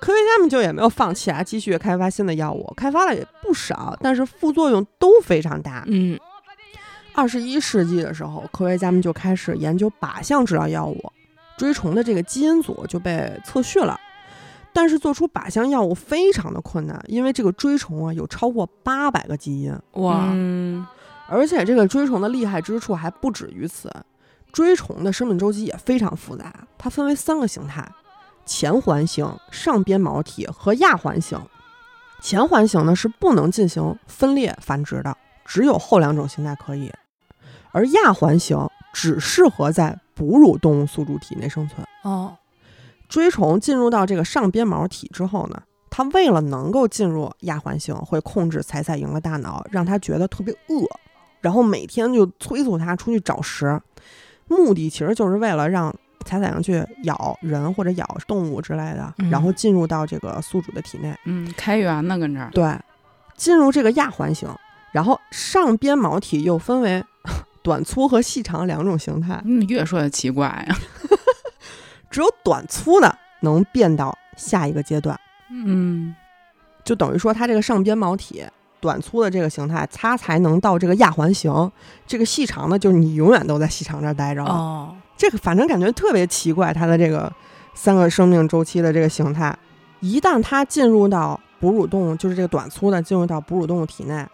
[0.00, 5.82] 科学家们就也没有放弃啊，继续开发新的药物，开发了也不少，但是副作用都非常大。
[5.86, 6.18] 嗯
[7.14, 11.12] 二十一世纪的时候，科学家们就开始研究靶向治疗药物，
[11.56, 13.98] 锥虫的这个基因组就被测序了。
[14.74, 20.84] 但是做出靶向药物非常的困难，因为这个锥虫啊有超过八百个基因，哇，嗯，
[21.28, 23.90] 而且这个锥虫的厉害之处还不止于此，
[24.52, 27.88] 锥虫的生命周期也非常复杂，它分为三个形态：
[28.44, 31.40] 前环形、上鞭毛体和亚环形。
[32.20, 36.90] 前环形呢是不能进行分裂繁殖的，只有后两种形态可以，
[37.70, 38.58] 而亚环形
[38.92, 41.86] 只适合在哺乳动物宿主体内生存。
[42.02, 42.34] 哦，
[43.14, 50.84] 锥虫进入到这个上鞭毛体之后呢，它为了能够进入亚环形，会控制彩彩蝇的大脑，让它觉得特别饿，
[51.40, 53.80] 然后每天就催促它出去找食，
[54.48, 55.94] 目的其实就是为了让
[56.24, 61.16] 彩彩蝇去咬人或者咬动物之类的，嗯然后进入到这个宿主的体内。
[61.24, 62.50] 嗯，开源呢，跟这儿。
[62.50, 62.76] 对，
[63.36, 64.48] 进入这个亚环形，
[64.90, 67.04] 然后上鞭毛体又分为
[67.62, 70.76] 短粗和细长两种形态，嗯，越说越奇怪呀。
[72.14, 75.18] 只有短粗的能变到下一个阶段。
[75.50, 76.14] 嗯
[76.84, 78.44] 就等于说它这个上鞭毛体
[78.78, 81.52] 短粗的这个形态，它才能到这个亚环形。
[82.06, 84.50] 这个细长的，就是你永远都在细长这儿待着了。
[84.50, 87.32] 哦，这个反正感觉特别奇怪，它的这个
[87.74, 89.58] 三个生命周期的这个形态，
[89.98, 94.24] 一旦它进入到哺乳动物，就是这个短粗的进入到哺乳动物体内，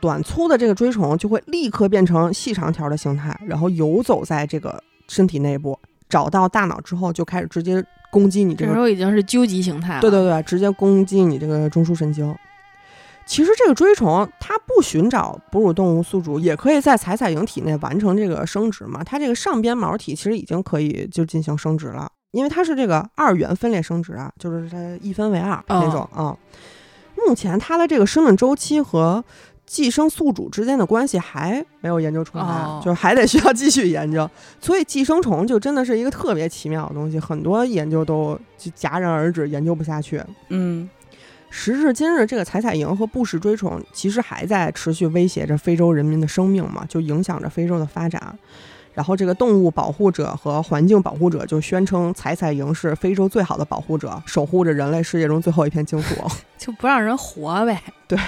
[0.00, 5.78] 短粗的这个锥虫就会立刻变成细长条的形态，然后游走在这个身体内部，
[6.12, 10.02] 找到大脑之后就开始直接攻击你这个这时候已经是究极形态了。
[10.02, 12.36] 对对对，直接攻击你这个中枢神经。
[13.24, 19.02] 其实这个锥虫它不寻找哺乳动物宿主，也可以在彩彩蝇体内完成这个生殖嘛。
[19.02, 26.36] 它这个上边毛体其实已经可以就进行生殖了，因为它是这个二元分裂生殖啊，就是它一分为二那种啊、
[27.26, 29.24] 目前它的这个生命周期和
[29.72, 34.28] 寄生宿主之间的关系还没有研究出来，哦就是还得需要继续研究。
[34.60, 40.22] 所以寄生虫就真的是一个特别奇妙的东西，很多研究都就戛然而止，研究不下去。
[40.50, 40.86] 嗯
[41.48, 48.38] 时至今日，这个采采蝇和布氏锥虫其实还在持续威胁着非洲人民的生命嘛，就影响着非洲的发展。
[48.92, 56.14] 然后，这个动物保护者和环境保护者就宣称采采蝇是非洲最好的保护者，守护着人类世界中最后一片净土。
[56.58, 57.82] 就不让人活呗。
[58.06, 58.18] 对，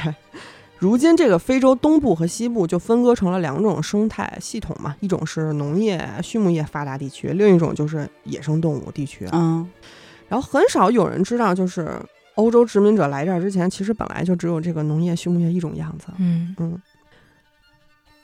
[0.78, 9.26] 如今这个非洲东部和西部就分割成了两种生态系统嘛，一种是农业、畜牧业发达地区，另一种就是野生动物地区。
[9.32, 9.66] 嗯
[10.26, 11.90] 然后很少有人知道，就是
[12.34, 16.06] 欧洲殖民者来这儿之前，其实本来就只有这个农业、畜牧业一种样子。
[16.18, 16.76] 嗯嗯，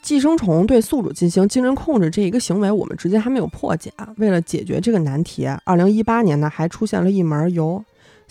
[0.01, 3.93] 寄生虫对宿主进行精神控制这一个行为，我们至今还没有破解。
[4.17, 7.81] 为了解决这个难题，二零一八年呢，还出现了一门由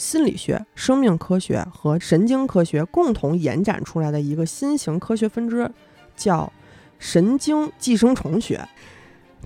[0.00, 5.70] 心理学、生命科学和神经科学共同延展出来的一个新型科学分支，
[6.16, 6.50] 叫
[6.98, 8.66] 神经寄生虫学。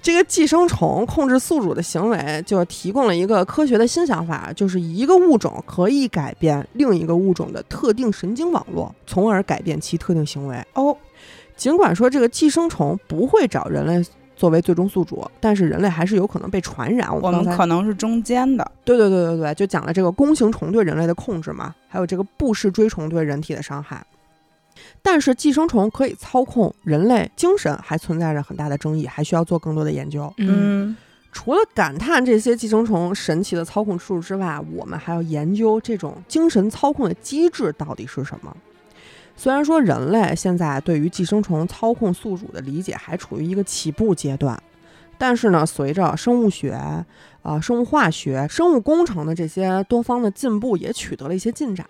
[0.01, 10.65] 这个寄生虫控制宿主的行为，就提供了一个科学的新想法，就是一个物种可以改变另一个物种的特定神经网络，从而改变其特定行为。
[10.75, 10.97] 哦，
[11.57, 14.05] 尽管说这个寄生虫不会找人类
[14.37, 17.09] 作为最终宿主，但是人类还是有可能被传染。
[17.15, 18.71] 我我们可能是中间的。
[18.85, 24.05] 对对对对对，就讲了这个弓形虫对人类的控制嘛，还有这个布氏锥虫对人体的伤害。
[25.03, 30.33] 但是寄生虫可以操控人类精神，还存在着很大的争议，还需要做更多的研究。
[30.39, 30.97] 嗯
[31.33, 38.57] 除了感叹这些寄生虫神奇的操控术之外，我们还要研究这种精神操控的机制到底是什么。
[39.37, 44.61] 虽然说人类现在对于寄生虫操控宿主的理解还处于一个起步阶段，
[45.19, 46.73] 但是呢，随着生物学、
[47.43, 51.87] 啊、生物化学、生物工程的这些多方的进步，也取得了一些进展。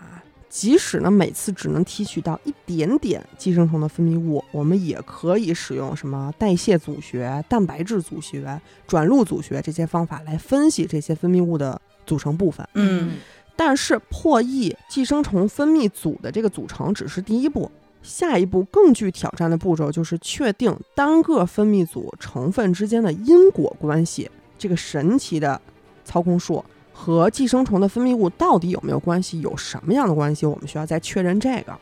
[0.48, 12.64] 即使呢每次只能提取到一点点寄生虫的分泌物，我们也可以使用什么代谢组学、蛋白质组学、转录组学这些方法来分析这些分泌物的组成部分。
[12.74, 13.14] 嗯
[13.56, 17.70] 但是破译寄生虫分泌组的这个组成只是第一步，
[18.02, 24.30] 下一步更具挑战的步骤就是确定单个分泌组成分之间的因果关系。
[24.58, 25.60] 这个神奇的
[26.04, 29.40] 操控术和寄生虫的分泌物到底有没有关系？
[29.40, 30.46] 有什么样的关系？
[30.46, 31.76] 我们需要再确认这个。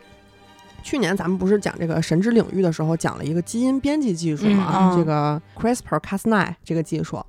[0.83, 7.25] 去年咱们不是讲这个神之领域的时候，讲了一个基因编辑技术嘛，这个 CRISPR-Cas9 这个技术，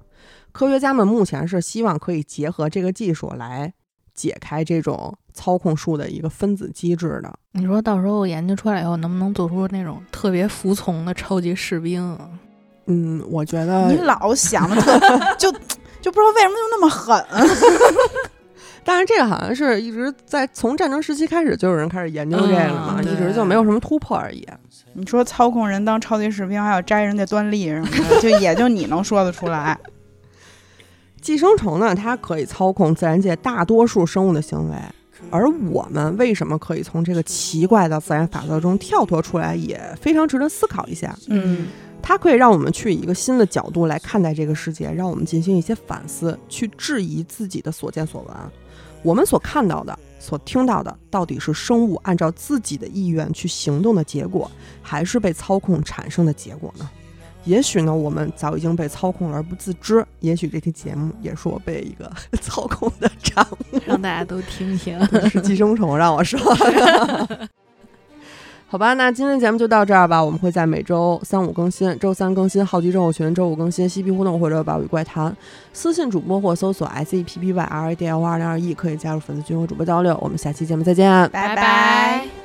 [0.52, 3.72] 科学家们目前是希望可以结合这个技术来
[4.14, 7.34] 解开这种操控术的一个分子机制的。
[7.52, 12.30] 你说到时候研究出来以后，能不能做出那种特别服从的超级士兵啊？
[12.88, 15.00] 嗯，我觉得你老想的特
[15.38, 15.52] 就
[16.02, 17.26] 就不知道为什么就那么狠。
[18.86, 24.46] 但是这个好像是一直在从战争时期开始就有人开始研究这个了嘛，嗯一直就没有什么突破而已。
[24.92, 29.80] 你说操控人当超级士兵，还有摘人家端粒什么的，就也就你能说得出来。
[31.24, 34.76] 寄生虫呢，它可以操控自然界大多数生物的行为，
[35.32, 41.18] 而我们为什么可以从这个奇怪的自然法则中跳脱出来，也非常值得思考一下。
[41.28, 41.68] 嗯
[42.02, 48.36] 它可以让我们去以一个新的角度来看待这个世界，让我们进行一些反思，去质疑自己的所见所闻。
[49.02, 54.52] 我们所看到的、所听到的，到底是生物按照自己的意愿去行动的结果，
[54.82, 56.90] 还是被操控产生的结果呢？
[57.46, 60.06] 也许呢，我们早已经被操控了而不自知。
[60.20, 65.00] 也许这期节目也是我被一个 操控的产物，让大家都听听。
[65.30, 67.50] 是寄生虫让我说的。
[68.68, 70.24] 好吧，那今天节目就到这儿吧。
[70.24, 75.36] 我们会在每周三五更新，周三更新好奇症候群，周五更新嬉皮互动或者宝语怪谈。
[75.74, 80.18] 私信主播或搜索 s e p p y r a d l 二零二一，可以加入粉丝群和主播交流。
[80.20, 82.43] 我们下期节目再见，拜拜。